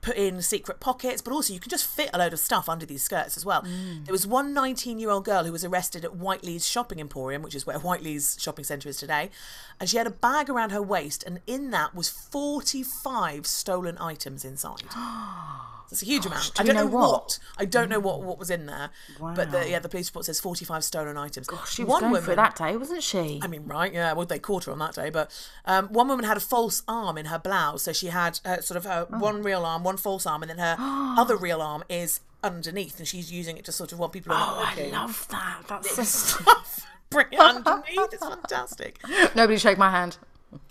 [0.00, 2.86] put in secret pockets, but also you can just fit a load of stuff under
[2.86, 3.62] these skirts as well.
[3.62, 4.06] Mm.
[4.06, 7.54] There was one 19 year old girl who was arrested at Whiteley's shopping emporium, which
[7.54, 9.30] is where Whiteley's shopping centre is today,
[9.78, 14.44] and she had a bag around her waist, and in that was 45 stolen items
[14.44, 14.84] inside.
[15.90, 16.54] That's a huge amount.
[16.54, 17.10] do I don't know, know what?
[17.12, 17.38] what?
[17.58, 19.34] I don't know what, what was in there, Wow.
[19.34, 21.46] but the, yeah, the police report says 45 stolen items.
[21.48, 23.40] Gosh, She was going for that day, wasn't she?
[23.42, 23.92] I mean, right?
[23.92, 24.12] Yeah.
[24.12, 25.30] Well, they caught her on that day, but
[25.64, 28.76] um, one woman had a false arm in her blouse, so she had uh, sort
[28.76, 29.18] of her Oh.
[29.18, 30.76] one real arm, one false arm, and then her
[31.18, 34.64] other real arm is underneath, and she's using it to sort of while people oh,
[34.76, 35.62] I love that.
[35.68, 36.02] That's so...
[36.40, 36.86] Stuff.
[37.10, 38.12] Bring it underneath.
[38.12, 39.00] It's fantastic.
[39.34, 40.18] Nobody shake my hand.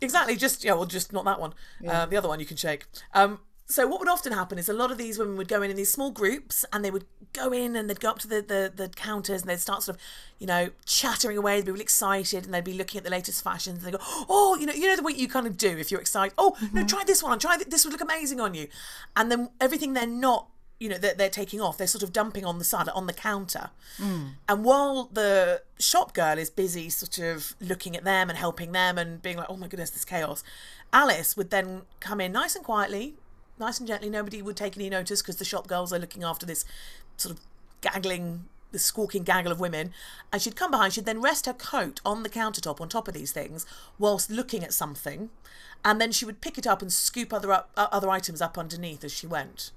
[0.01, 0.35] Exactly.
[0.37, 0.73] Just yeah.
[0.73, 1.53] Well, just not that one.
[1.85, 2.85] Uh, the other one you can shake.
[3.13, 3.39] Um,
[3.71, 5.77] so what would often happen is a lot of these women would go in in
[5.77, 8.73] these small groups and they would go in and they'd go up to the, the,
[8.75, 10.01] the counters and they'd start sort of,
[10.39, 11.57] you know, chattering away.
[11.57, 13.77] They'd be really excited and they'd be looking at the latest fashions.
[13.77, 15.91] And they go, oh, you know, you know the way you kind of do if
[15.91, 16.33] you're excited.
[16.35, 16.85] Oh, no, mm-hmm.
[16.87, 17.37] try this one.
[17.37, 18.69] Try th- this would look amazing on you.
[19.15, 20.47] And then everything they're not,
[20.79, 23.13] you know, that they're, taking off, they're sort of dumping on the side on the
[23.13, 23.69] counter.
[23.99, 24.31] Mm.
[24.47, 28.97] And while the shop girl is busy sort of looking at them and helping them
[28.97, 30.43] and being like, oh my goodness, this chaos,
[30.91, 33.13] Alice would then come in nice and quietly,
[33.59, 34.09] nice and gently.
[34.09, 36.65] Nobody would take any notice because the shop girls are looking after this
[37.17, 37.41] sort of
[37.81, 39.91] gaggling, the squawking gaggle of women.
[40.31, 43.13] And she'd come behind, she'd then rest her coat on the countertop on top of
[43.13, 43.65] these things
[43.97, 45.29] whilst looking at something.
[45.83, 48.57] And then she would pick it up and scoop other up, uh, other items up
[48.57, 49.71] underneath as she went.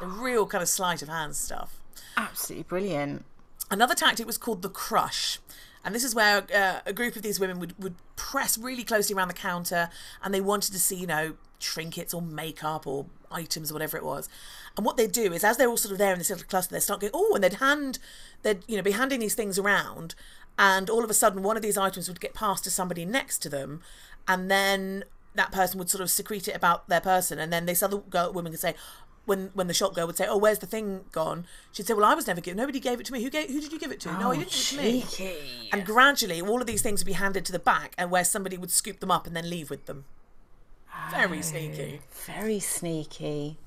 [0.00, 1.80] A real kind of sleight of hand stuff.
[2.16, 3.24] Absolutely brilliant.
[3.70, 5.38] Another tactic was called the crush.
[5.84, 9.16] And this is where uh, a group of these women would, would press really closely
[9.16, 9.88] around the counter
[10.22, 14.04] and they wanted to see, you know, trinkets or makeup or items or whatever it
[14.04, 14.28] was.
[14.76, 16.74] And what they'd do is, as they're all sort of there in this little cluster,
[16.74, 17.98] they'd start going, oh, and they'd hand,
[18.42, 20.14] they'd, you know, be handing these things around.
[20.58, 23.38] And all of a sudden, one of these items would get passed to somebody next
[23.38, 23.80] to them.
[24.28, 27.38] And then that person would sort of secrete it about their person.
[27.38, 28.74] And then this other girl, woman could say,
[29.24, 32.04] when when the shop girl would say, "Oh, where's the thing gone?" She'd say, "Well,
[32.04, 32.56] I was never given.
[32.58, 33.22] Nobody gave it to me.
[33.22, 33.48] Who gave?
[33.50, 34.12] Who did you give it to?
[34.12, 37.06] no, Oh, you didn't give it to me." And gradually, all of these things would
[37.06, 39.70] be handed to the back, and where somebody would scoop them up and then leave
[39.70, 40.04] with them.
[41.10, 42.00] Very sneaky.
[42.26, 43.58] Very sneaky.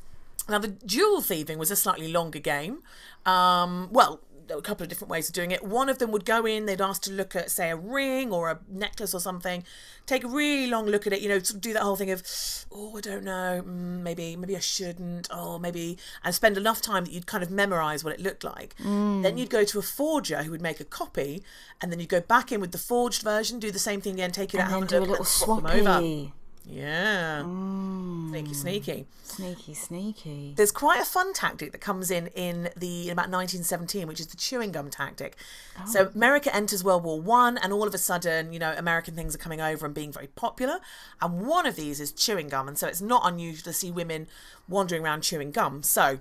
[0.48, 2.84] Now, the jewel thieving was a slightly longer game.
[3.26, 5.64] Um, well, a couple of different ways of doing it.
[5.64, 8.50] One of them would go in, they'd ask to look at, say, a ring or
[8.50, 9.64] a necklace or something,
[10.06, 12.12] take a really long look at it, you know, sort of do that whole thing
[12.12, 12.24] of,
[12.72, 17.06] oh, I don't know, mm, maybe, maybe I shouldn't, oh, maybe, and spend enough time
[17.06, 18.76] that you'd kind of memorize what it looked like.
[19.22, 21.44] Then you'd go to a forger who would make a copy,
[21.82, 24.32] and then you'd go back in with the forged version, do the same thing again,
[24.32, 26.32] take it out, And then have do a little and swap over.
[26.68, 27.42] Yeah.
[27.42, 28.56] Sneaky, mm.
[28.56, 29.06] sneaky.
[29.24, 30.54] Sneaky, sneaky.
[30.56, 34.28] There's quite a fun tactic that comes in in the in about 1917, which is
[34.28, 35.36] the chewing gum tactic.
[35.80, 35.86] Oh.
[35.86, 39.36] So America enters World War One, and all of a sudden, you know, American things
[39.36, 40.80] are coming over and being very popular.
[41.22, 44.28] And one of these is chewing gum, and so it's not unusual to see women
[44.68, 45.84] wandering around chewing gum.
[45.84, 46.20] So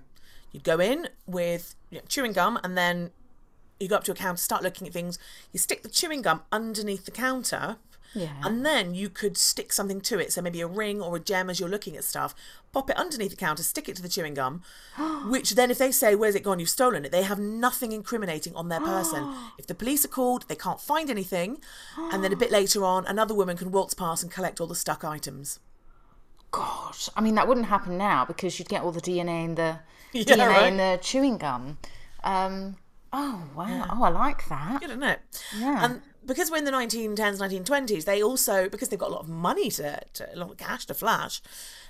[0.52, 3.10] you'd go in with you know, chewing gum, and then
[3.80, 5.18] you go up to a counter, start looking at things.
[5.52, 7.76] You stick the chewing gum underneath the counter.
[8.14, 8.32] Yeah.
[8.42, 10.32] And then you could stick something to it.
[10.32, 12.34] So maybe a ring or a gem as you're looking at stuff.
[12.72, 14.62] Pop it underneath the counter, stick it to the chewing gum,
[15.28, 16.58] which then if they say, Where's it gone?
[16.60, 19.34] You've stolen it, they have nothing incriminating on their person.
[19.58, 21.58] if the police are called, they can't find anything.
[21.96, 24.74] And then a bit later on, another woman can waltz past and collect all the
[24.74, 25.58] stuck items.
[26.50, 29.80] Gosh, I mean that wouldn't happen now because you'd get all the DNA in the
[30.12, 30.66] Yeah, DNA right.
[30.68, 31.78] in the chewing gum.
[32.22, 32.76] Um,
[33.12, 33.86] oh wow!
[33.90, 34.80] Oh, I like that.
[34.80, 35.20] Good, isn't it?
[35.58, 35.84] Yeah.
[35.84, 39.28] And because we're in the 1910s, 1920s, they also, because they've got a lot of
[39.28, 41.40] money to, to a lot of cash to flash,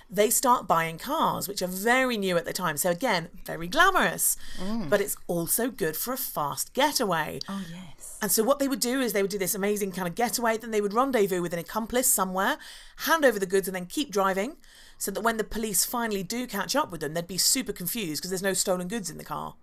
[0.09, 2.77] they start buying cars, which are very new at the time.
[2.77, 4.89] So again, very glamorous, mm.
[4.89, 7.39] but it's also good for a fast getaway.
[7.49, 8.17] Oh yes.
[8.21, 10.57] And so what they would do is they would do this amazing kind of getaway,
[10.57, 12.57] then they would rendezvous with an accomplice somewhere,
[12.97, 14.57] hand over the goods, and then keep driving,
[14.97, 18.21] so that when the police finally do catch up with them, they'd be super confused
[18.21, 19.55] because there's no stolen goods in the car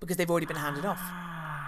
[0.00, 0.98] because they've already been handed off.
[1.00, 1.59] Ah.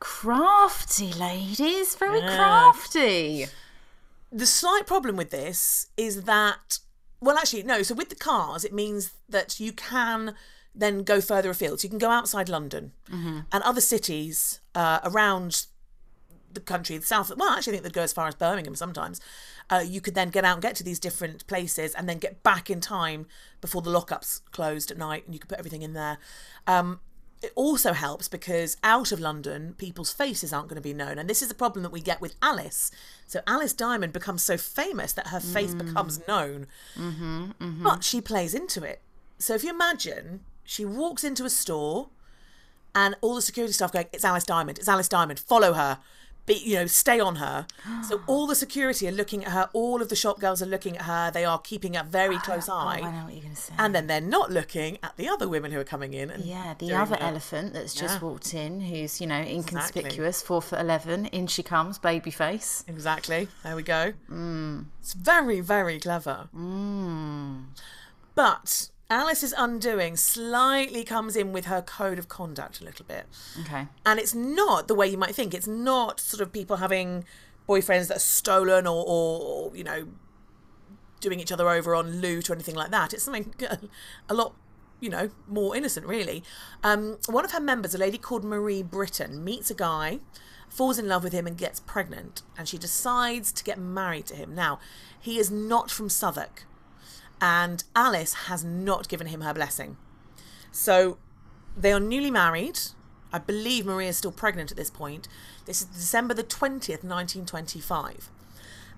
[0.00, 2.36] Crafty ladies, very Yeah.
[2.36, 3.46] crafty.
[4.32, 6.78] the slight problem with this is that
[7.20, 7.82] well actually no.
[7.82, 10.34] So with the cars it means that you can
[10.74, 11.80] then go further afield.
[11.80, 15.66] So you can go outside london and other cities uh, around
[16.52, 19.20] the country the south well actually i think they'd go as far as birmingham sometimes.
[19.68, 22.42] Uh, you could then get out and get to these different places and then get
[22.42, 23.26] back in time
[23.60, 26.18] before the lockups closed at night and you could put everything in there.
[26.66, 26.98] Um,
[27.42, 31.18] it also helps because out of London, people's faces aren't going to be known.
[31.18, 32.90] And this is the problem that we get with Alice.
[33.26, 36.66] So Alice Diamond becomes so famous that her face becomes known.
[36.96, 39.00] Mm-hmm, But she plays into it.
[39.38, 42.10] So if you imagine, she walks into a store
[42.94, 45.98] and all the security staff going, It's Alice Diamond, it's Alice Diamond, follow her.
[46.46, 47.66] Be, you know, stay on her.
[48.08, 50.96] So all the security are looking at her, all of the shop girls are looking
[50.96, 53.00] at her, they are keeping a very close Oh, I eye.
[53.02, 53.74] know what you're going to say.
[53.78, 56.30] And then they're not looking at the other women who are coming in.
[56.30, 58.26] And yeah, the other the- elephant that's just Yeah.
[58.26, 61.26] walked in, who's you know inconspicuous, four foot eleven.
[61.26, 62.84] In she comes, baby face.
[62.88, 63.48] Exactly.
[63.62, 64.14] There we go.
[64.30, 64.86] Mm.
[65.00, 66.48] It's very, very clever.
[66.56, 67.64] Mm.
[68.34, 73.26] But Alice's undoing slightly comes in with her code of conduct a little bit.
[73.62, 73.88] Okay.
[74.06, 75.52] And it's not the way you might think.
[75.52, 77.24] It's not sort of people having
[77.68, 80.06] boyfriends that are stolen or, or, you know,
[81.20, 83.12] doing each other over on loot or anything like that.
[83.12, 83.52] It's something
[84.28, 84.54] a lot,
[85.00, 86.44] you know, more innocent, really.
[86.84, 90.20] Um, one of her members, a lady called Marie Britton, meets a guy,
[90.68, 92.42] falls in love with him, and gets pregnant.
[92.56, 94.54] And she decides to get married to him.
[94.54, 94.78] Now,
[95.18, 96.64] he is not from Southwark,
[97.40, 99.96] and Alice has not given him her blessing.
[100.72, 101.18] So
[101.76, 102.78] they are newly married.
[103.32, 105.28] I believe Maria is still pregnant at this point.
[105.64, 108.28] This is December the 20th, 1925.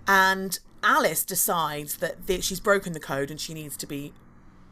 [0.09, 4.13] And Alice decides that the, she's broken the code and she needs to be,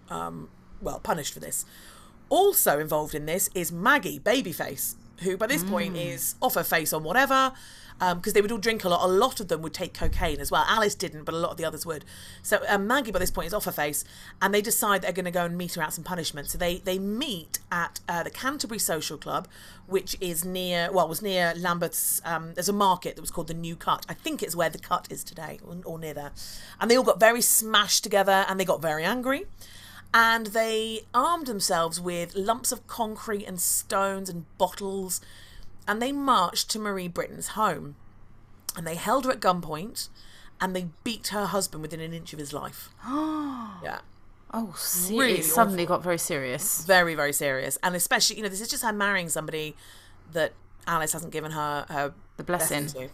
[0.08, 0.48] um,
[0.80, 1.64] well, punished for this.
[2.28, 6.92] Also involved in this is Maggie, Babyface, who by this point is off her face
[6.92, 7.52] on whatever,
[8.14, 9.04] because they would all drink a lot.
[9.04, 10.64] A lot of them would take cocaine as well.
[10.66, 12.04] Alice didn't, but a lot of the others would.
[12.42, 14.04] So um, Maggie by this point is off her face,
[14.40, 16.48] and they decide they're going to go and meet her out some punishment.
[16.48, 19.46] So they they meet at uh, the Canterbury Social Club,
[19.86, 22.22] which is near well was near Lambeth's.
[22.24, 24.06] Um, there's a market that was called the New Cut.
[24.08, 26.32] I think it's where the Cut is today, or, or near there.
[26.80, 29.44] And they all got very smashed together, and they got very angry
[30.12, 35.20] and they armed themselves with lumps of concrete and stones and bottles
[35.86, 37.96] and they marched to Marie Britton's home.
[38.76, 40.08] And they held her at gunpoint
[40.60, 42.90] and they beat her husband within an inch of his life.
[43.06, 43.98] yeah.
[44.52, 46.84] Oh, see, Really it suddenly got very serious.
[46.84, 47.78] Very, very serious.
[47.82, 49.76] And especially, you know, this is just her marrying somebody
[50.32, 50.52] that
[50.86, 52.86] Alice hasn't given her her The blessing.
[52.88, 53.08] to.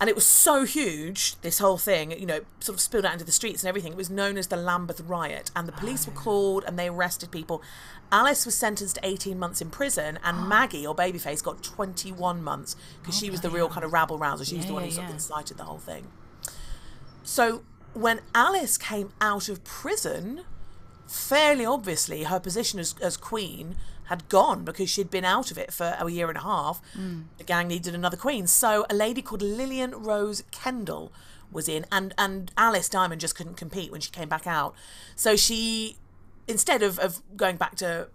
[0.00, 3.24] And it was so huge, this whole thing, you know, sort of spilled out into
[3.24, 3.92] the streets and everything.
[3.92, 5.52] It was known as the Lambeth Riot.
[5.54, 6.20] And the police were oh.
[6.20, 7.62] called and they arrested people.
[8.10, 10.40] Alice was sentenced to 18 months in prison, and oh.
[10.42, 14.18] Maggie, or Babyface, got 21 months because oh, she was the real kind of rabble
[14.18, 14.44] rouser.
[14.44, 16.08] She was the one who yeah, sort of incited the whole thing.
[17.22, 17.62] So
[17.94, 20.42] when Alice came out of prison,
[21.06, 25.72] fairly obviously her position as, as queen had gone because she'd been out of it
[25.72, 26.80] for a year and a half.
[27.38, 28.46] The gang needed another queen.
[28.46, 31.12] So a lady called Lillian Rose Kendall
[31.50, 34.74] was in, and, and Alice Diamond just couldn't compete when she came back out.
[35.14, 35.96] So she,
[36.48, 38.08] instead of, of going back to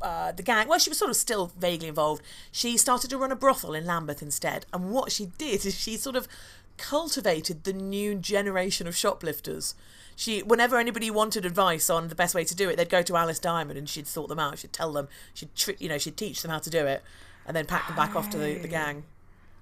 [0.00, 2.22] uh, the gang, well, she was sort of still vaguely involved.
[2.52, 4.64] She started to run a brothel in Lambeth instead.
[4.72, 6.28] And what she did is she sort of
[6.76, 9.74] cultivated the new generation of shoplifters.
[10.18, 13.16] She, whenever anybody wanted advice on the best way to do it, they'd go to
[13.16, 14.58] Alice Diamond and she'd sort them out.
[14.58, 17.04] She'd tell them, she'd, tri- you know, she'd teach them how to do it,
[17.46, 19.04] and then pack them back off to the, the gang.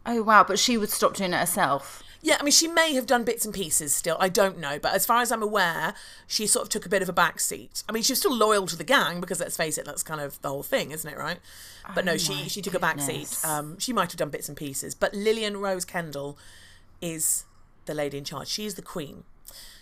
[0.06, 0.44] Oh wow!
[0.44, 2.02] But she would stop doing it herself.
[2.22, 4.16] Yeah, I mean, she may have done bits and pieces still.
[4.18, 4.78] I don't know.
[4.78, 5.92] But as far as I'm aware,
[6.26, 7.82] she sort of took a bit of a back seat.
[7.86, 10.22] I mean, she was still loyal to the gang because let's face it, that's kind
[10.22, 11.38] of the whole thing, isn't it, right?
[11.94, 13.36] But no, Oh she, she took a back seat.
[13.44, 14.94] Um, she might have done bits and pieces.
[14.94, 16.38] But Lillian Rose Kendall
[17.02, 17.44] is
[17.84, 18.48] the lady in charge.
[18.48, 19.24] She's the queen.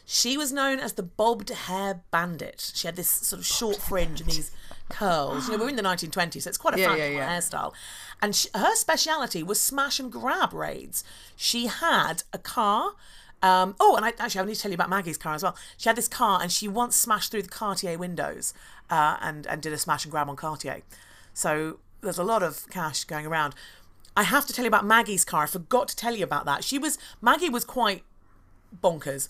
[0.07, 2.73] She was known as the bobbed hair bandit.
[2.75, 4.51] She had this sort of short fringe and these
[4.91, 5.49] curls.
[5.49, 7.39] You know, we're in the 1920s, so it's quite a Yeah, fashionable yeah, yeah.
[7.39, 7.73] hairstyle.
[8.21, 11.05] And she, her speciality was smash and grab raids.
[11.37, 12.93] She had a car.
[13.43, 15.57] Um, oh, and I, actually, I need to tell you about Maggie's car as well.
[15.77, 18.55] She had this car, and she once smashed through the Cartier windows
[18.91, 20.83] uh, and and did a smash and grab on Cartier.
[21.35, 23.55] So there's a lot of cash going around.
[24.17, 25.43] I have to tell you about Maggie's car.
[25.45, 26.63] I forgot to tell you about that.
[26.65, 28.03] She was Maggie was quite
[28.83, 29.29] bonkers.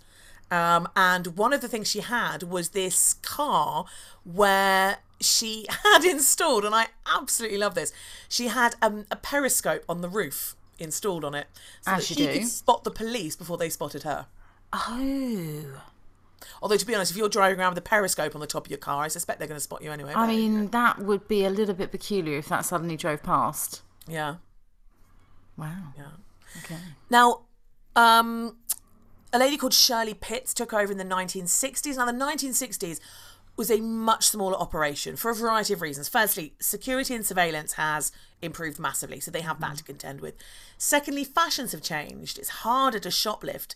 [0.50, 3.86] Um, and one of the things she had was this car
[4.24, 7.92] where she had installed, and I absolutely love this.
[8.28, 11.46] She had um, a periscope on the roof installed on it,
[11.80, 12.32] so As that she do.
[12.32, 14.26] could spot the police before they spotted her.
[14.72, 15.80] Oh.
[16.60, 18.70] Although to be honest, if you're driving around with a periscope on the top of
[18.70, 20.12] your car, I suspect they're going to spot you anyway.
[20.14, 23.82] I mean, that would be a little bit peculiar if that suddenly drove past.
[24.06, 24.36] yeah,
[25.56, 25.74] Wow.
[25.96, 26.04] yeah.
[26.64, 26.76] Okay.
[27.10, 27.42] Now,
[27.96, 28.56] um,
[29.34, 31.96] a lady called Shirley Pitts took over in the 1960s.
[31.96, 33.00] Now, the 1960s
[33.56, 36.08] was a much smaller operation for a variety of reasons.
[36.08, 39.86] Firstly, security and surveillance has improved massively, so they have that to mm.
[39.86, 40.34] contend with.
[40.78, 42.38] Secondly, fashions have changed.
[42.38, 43.74] It's harder to shoplift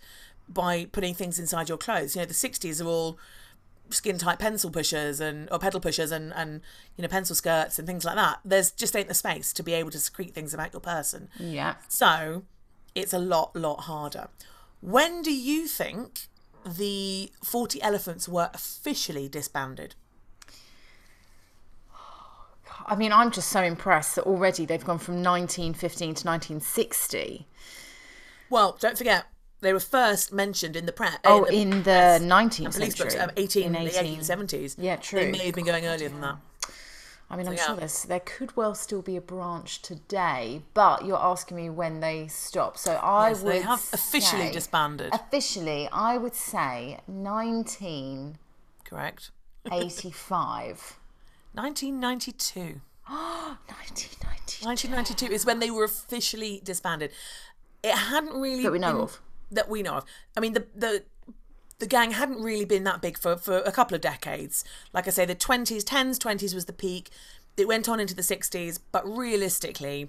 [0.49, 2.15] by putting things inside your clothes.
[2.15, 3.19] You know, the 60s are all
[3.91, 6.61] skin tight pencil pushers and or pedal pushers and and
[6.95, 8.39] you know pencil skirts and things like that.
[8.45, 11.29] There's just ain't the space to be able to secrete things about your person.
[11.39, 11.77] Yeah.
[11.89, 12.45] So
[12.95, 14.29] it's a lot, lot harder.
[14.81, 16.29] When do you think
[16.65, 19.95] the 40 elephants were officially disbanded?
[22.87, 27.47] I mean, I'm just so impressed that already they've gone from 1915 to 1960.
[28.49, 29.27] Well, don't forget,
[29.61, 31.19] they were first mentioned in the press.
[31.25, 33.05] Oh, in the 19th police century.
[33.05, 34.77] books, um, 18, in the 1870s.
[34.79, 36.37] Yeah, They may have been going earlier than that.
[37.31, 37.67] I mean, I'm yeah.
[37.67, 42.01] sure there's, there could well still be a branch today, but you're asking me when
[42.01, 42.79] they stop.
[42.79, 45.13] So I Yes, would they have officially say- disbanded.
[45.13, 48.39] Officially, I would say 19.
[48.85, 49.31] Correct.
[49.71, 50.97] 85.
[51.53, 52.81] 1992.
[53.07, 54.65] 1992.
[54.67, 57.11] 1992 is when they were officially disbanded.
[57.83, 59.21] It hadn't really That we know been- of.
[59.51, 60.05] That we know of.
[60.37, 61.05] I mean, the the
[61.79, 64.65] the gang hadn't really been that big for for a couple of decades.
[64.93, 67.11] Like I say, the 20s, 10s, 20s was the peak.
[67.57, 70.09] It went on into the 60s, but realistically,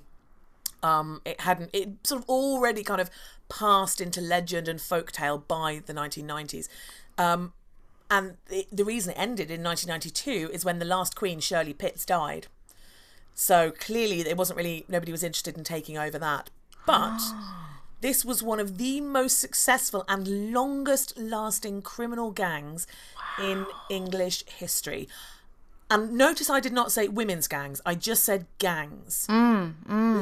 [0.84, 1.70] um, it hadn't.
[1.74, 3.10] It sort of already kind of
[3.50, 6.68] passed into legend and folktale by the 1990s.
[7.18, 7.54] Um,
[8.12, 12.06] and the, the reason it ended in 1992 is when the last queen, Shirley Pitts,
[12.06, 12.48] died.
[13.36, 16.50] So clearly, it wasn't really nobody was interested in taking over that.
[16.86, 17.20] But
[18.02, 22.88] this was one of the most successful and longest lasting criminal gangs
[23.40, 25.08] in English history.
[25.92, 29.26] And notice I did not say women's gangs, I just said gangs.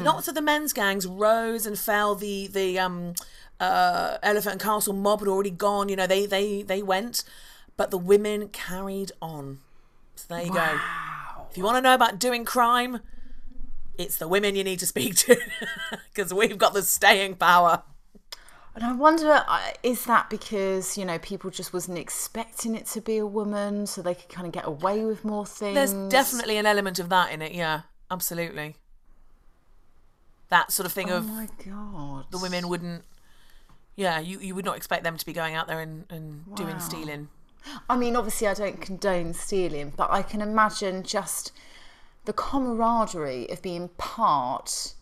[0.03, 2.15] Lots of the men's gangs rose and fell.
[2.15, 3.13] The the um
[3.59, 7.23] uh Elephant and Castle mob had already gone, you know, they they they went,
[7.75, 9.59] but the women carried on.
[10.15, 10.79] So there you go.
[11.51, 13.01] If you want to know about doing crime,
[13.97, 15.37] it's the women you need to speak to
[16.13, 17.83] because we've got the staying power.
[18.75, 23.01] And I wonder, uh, is that because, you know, people just wasn't expecting it to
[23.01, 25.73] be a woman, so they could kind of get away with more things?
[25.73, 27.81] There's definitely an element of that in it, yeah,
[28.11, 28.75] absolutely.
[30.49, 32.25] That sort of thing Oh of my god.
[32.29, 33.03] the women wouldn't.
[33.95, 36.79] Yeah, you, you would not expect them to be going out there and, and doing
[36.79, 37.29] stealing.
[37.89, 41.51] I mean, obviously, I don't condone stealing, but I can imagine just
[42.27, 44.93] the camaraderie of being part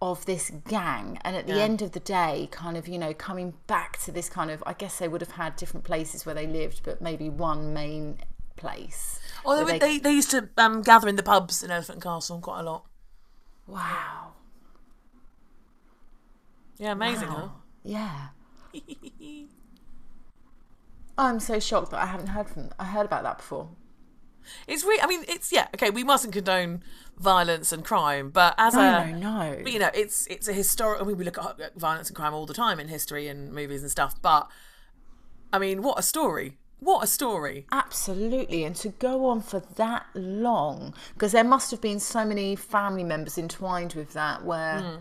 [0.00, 1.62] of this gang, and at the Yeah.
[1.62, 4.62] end of the day, kind of, you know, coming back to this kind of.
[4.66, 8.18] I guess they would have had different places where they lived, but maybe one main
[8.56, 9.20] place.
[9.44, 12.40] Oh, they, would- they, they used to um, gather in the pubs in Elephant Castle
[12.40, 12.84] quite a lot.
[13.68, 14.32] Wow.
[16.78, 17.52] Yeah, amazing, Wow.
[17.84, 18.28] Yeah.
[21.18, 22.70] I'm so shocked that I haven't heard from.
[22.78, 23.68] I heard about that before.
[24.66, 25.90] It's really, I mean, it's yeah, okay.
[25.90, 26.82] We mustn't condone
[27.18, 29.60] violence and crime, but as No, a no, no.
[29.62, 31.00] But you know, it's it's a historic.
[31.00, 33.82] I mean, we look at violence and crime all the time in history and movies
[33.82, 34.20] and stuff.
[34.22, 34.48] But
[35.52, 36.58] I mean, what a story!
[36.80, 37.66] What a story!
[37.70, 42.56] Absolutely, and to go on for that long, because there must have been so many
[42.56, 45.00] family members entwined with that, where, Hmm.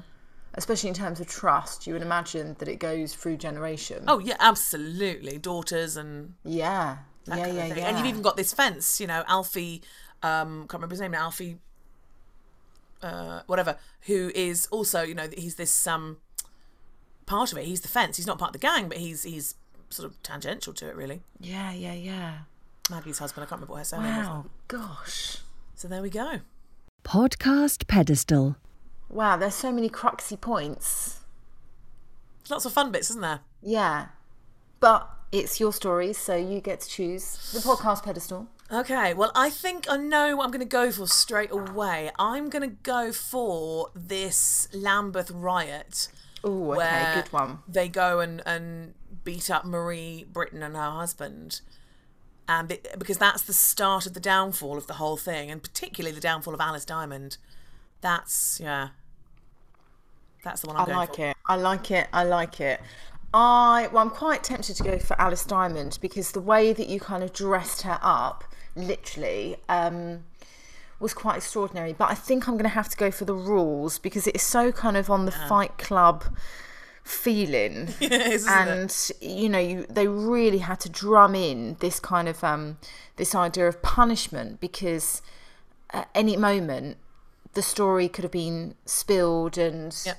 [0.53, 4.03] especially in terms of trust, you would imagine that it goes through generation.
[4.07, 5.37] Oh yeah, absolutely.
[5.39, 7.87] Daughters and yeah, yeah, kind of yeah, yeah.
[7.89, 8.99] And you've even got this fence.
[9.01, 9.81] You know, Alfie.
[10.23, 11.23] Um, can't remember his name now.
[11.23, 11.57] Alfie.
[13.01, 13.77] Uh, whatever.
[14.01, 16.17] Who is also, you know, he's this um
[17.25, 17.65] part of it.
[17.65, 18.17] He's the fence.
[18.17, 19.55] He's not part of the gang, but he's he's
[19.89, 21.21] sort of tangential to it, really.
[21.39, 22.37] yeah, yeah, yeah.
[22.89, 23.43] Maggie's husband.
[23.43, 24.27] I can't remember what her surname was.
[24.27, 25.37] Wow, gosh,
[25.75, 26.39] So there we go.
[27.03, 28.55] Podcast pedestal.
[29.09, 29.37] wow.
[29.37, 31.19] There's so many cruxy points.
[32.49, 33.39] Lots of fun bits, isn't there?
[33.61, 34.07] Yeah,
[34.79, 38.47] but it's your story, so you get to choose the podcast pedestal.
[38.71, 42.09] Okay, well, I think I know what I'm going to go for straight away.
[42.17, 46.07] I'm going to go for this Lambeth riot.
[46.43, 47.59] Oh, okay, where good one.
[47.67, 51.61] They go and, and beat up Marie Britton and her husband.
[52.47, 56.15] And it, because that's the start of the downfall of the whole thing, and particularly
[56.15, 57.37] the downfall of Alice Diamond.
[58.01, 58.89] That's, yeah.
[60.43, 61.25] That's the one I'm I going like for.
[61.27, 61.37] it.
[61.45, 62.07] I like it.
[62.11, 62.81] I like it.
[63.33, 66.99] I well, I'm quite tempted to go for Alice Diamond because the way that you
[66.99, 68.43] kind of dressed her up,
[68.75, 70.25] literally, um,
[70.99, 71.93] was quite extraordinary.
[71.93, 74.41] But I think I'm going to have to go for the rules because it is
[74.41, 76.25] so kind of on the Fight Club
[77.03, 77.89] feeling.
[78.01, 78.47] Isn't it?
[78.47, 82.77] and you know you, they really had to drum in this kind of um,
[83.15, 85.21] this idea of punishment because
[85.91, 86.97] at any moment
[87.53, 90.17] the story could have been spilled and Yep.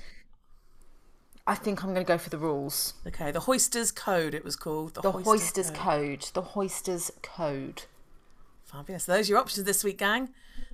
[1.45, 2.93] I think I'm going to go for the rules.
[3.05, 4.93] Okay, the Hoisters Code, it was called.
[4.95, 6.21] The Hoisters Code.
[6.33, 7.83] The Hoisters Code.
[8.63, 9.05] Fabulous.
[9.05, 10.29] Those are your options this week, gang.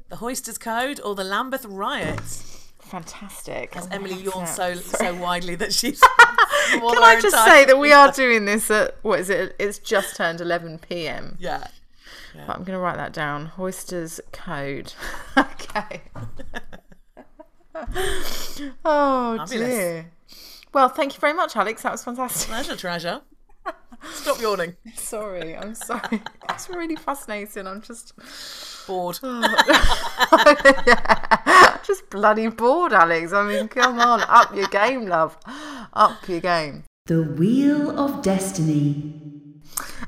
[0.10, 2.72] The Hoisters Code or the Lambeth Riots.
[2.80, 3.76] Fantastic.
[3.76, 6.00] As Emily yawns so so widely that she's.
[6.70, 9.56] Can I just say that we are doing this at what is it?
[9.60, 11.36] It's just turned 11 p.m.
[11.40, 11.68] Yeah.
[12.34, 13.48] But I'm going to write that down.
[13.48, 14.94] Hoisters Code.
[15.38, 16.02] okay.
[18.86, 19.48] oh Fabulous.
[19.48, 20.12] dear.
[20.74, 21.84] Well, thank you very much, Alex.
[21.84, 22.50] That was fantastic.
[22.50, 23.22] Pleasure, treasure.
[24.12, 24.76] Stop yawning.
[24.96, 26.22] Sorry, I'm sorry.
[26.50, 27.68] It's really fascinating.
[27.68, 28.14] I'm just
[28.88, 29.20] Bored.
[29.24, 29.88] yeah.
[31.84, 33.34] just bloody bored, Alex.
[33.34, 35.38] I mean, come on, up your game, love.
[35.94, 36.84] Up your game.
[37.06, 39.16] The Wheel of Destiny.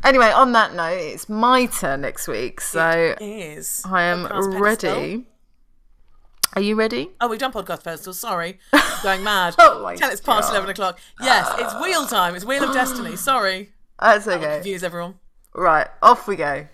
[0.04, 3.84] Anyway, on that note, it's my turn next week, so It is.
[3.86, 5.26] I am Podcast ready.
[6.54, 7.12] Are you ready?
[7.22, 8.14] Oh, we've done podcast pedestal.
[8.14, 8.60] Sorry,
[9.04, 9.56] going mad.
[9.58, 10.56] Oh Tell it's past God.
[10.56, 11.00] eleven o'clock.
[11.22, 12.36] Yes, it's wheel time.
[12.36, 13.16] It's wheel of destiny.
[13.16, 14.56] Sorry, That's okay.
[14.56, 15.16] confuse everyone.
[15.54, 16.68] Right, off we go.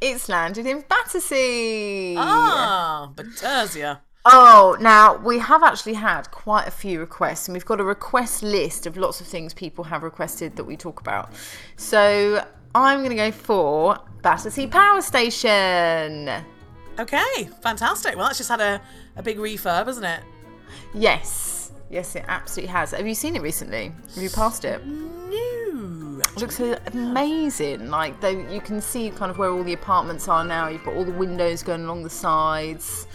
[0.00, 2.14] It's landed in Battersea.
[2.16, 3.98] Ah, Batasia.
[4.24, 8.42] Oh, now we have actually had quite a few requests, and we've got a request
[8.42, 11.32] list of lots of things people have requested that we talk about.
[11.76, 12.44] So
[12.74, 16.30] I'm going to go for Battersea Power Station.
[16.98, 18.16] Okay, fantastic.
[18.16, 18.80] Well, that's just had a,
[19.16, 20.20] a big refurb, hasn't it?
[20.94, 22.90] Yes, yes, it absolutely has.
[22.90, 23.92] Have you seen it recently?
[24.14, 24.84] Have you passed it?
[24.84, 26.20] No.
[26.20, 27.88] It looks amazing.
[27.90, 30.68] Like they, you can see kind of where all the apartments are now.
[30.68, 33.06] You've got all the windows going along the sides.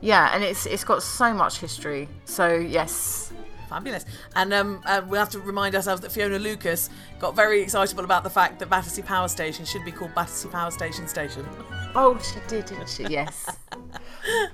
[0.00, 2.08] Yeah, and it's it's got so much history.
[2.24, 3.27] So yes,
[3.68, 4.04] Fabulous.
[4.34, 8.24] And um, uh, we'll have to remind ourselves that Fiona Lucas got very excitable about
[8.24, 11.46] the fact that Battersea Power Station should be called Battersea Power Station Station.
[11.94, 13.04] Oh, she did, didn't she?
[13.08, 13.46] Yes.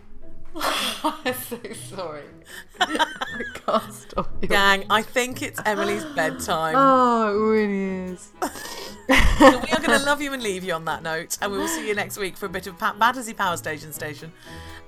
[0.57, 1.59] I'm so
[1.97, 2.23] sorry.
[2.81, 4.47] I can't stop you.
[4.49, 6.75] Gang, I think it's Emily's bedtime.
[6.77, 8.31] Oh, it really is.
[9.39, 11.59] So we are going to love you and leave you on that note, and we
[11.59, 14.33] will see you next week for a bit of pa- Battersea Power Station Station.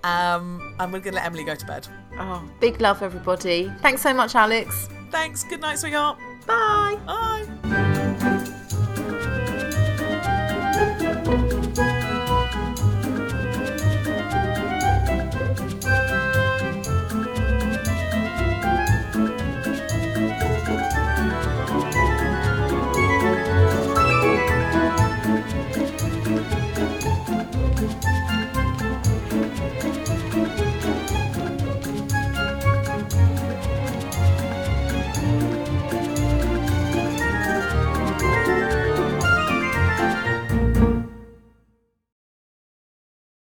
[0.07, 1.89] Um, and we're going to let Emily go to bed.
[2.19, 3.73] Oh, big love, everybody.
[3.81, 4.89] Thanks so much, Alex.
[5.11, 5.43] Thanks.
[5.43, 6.19] Good night, sweetheart.
[6.47, 6.97] Bye.
[7.07, 7.96] Bye.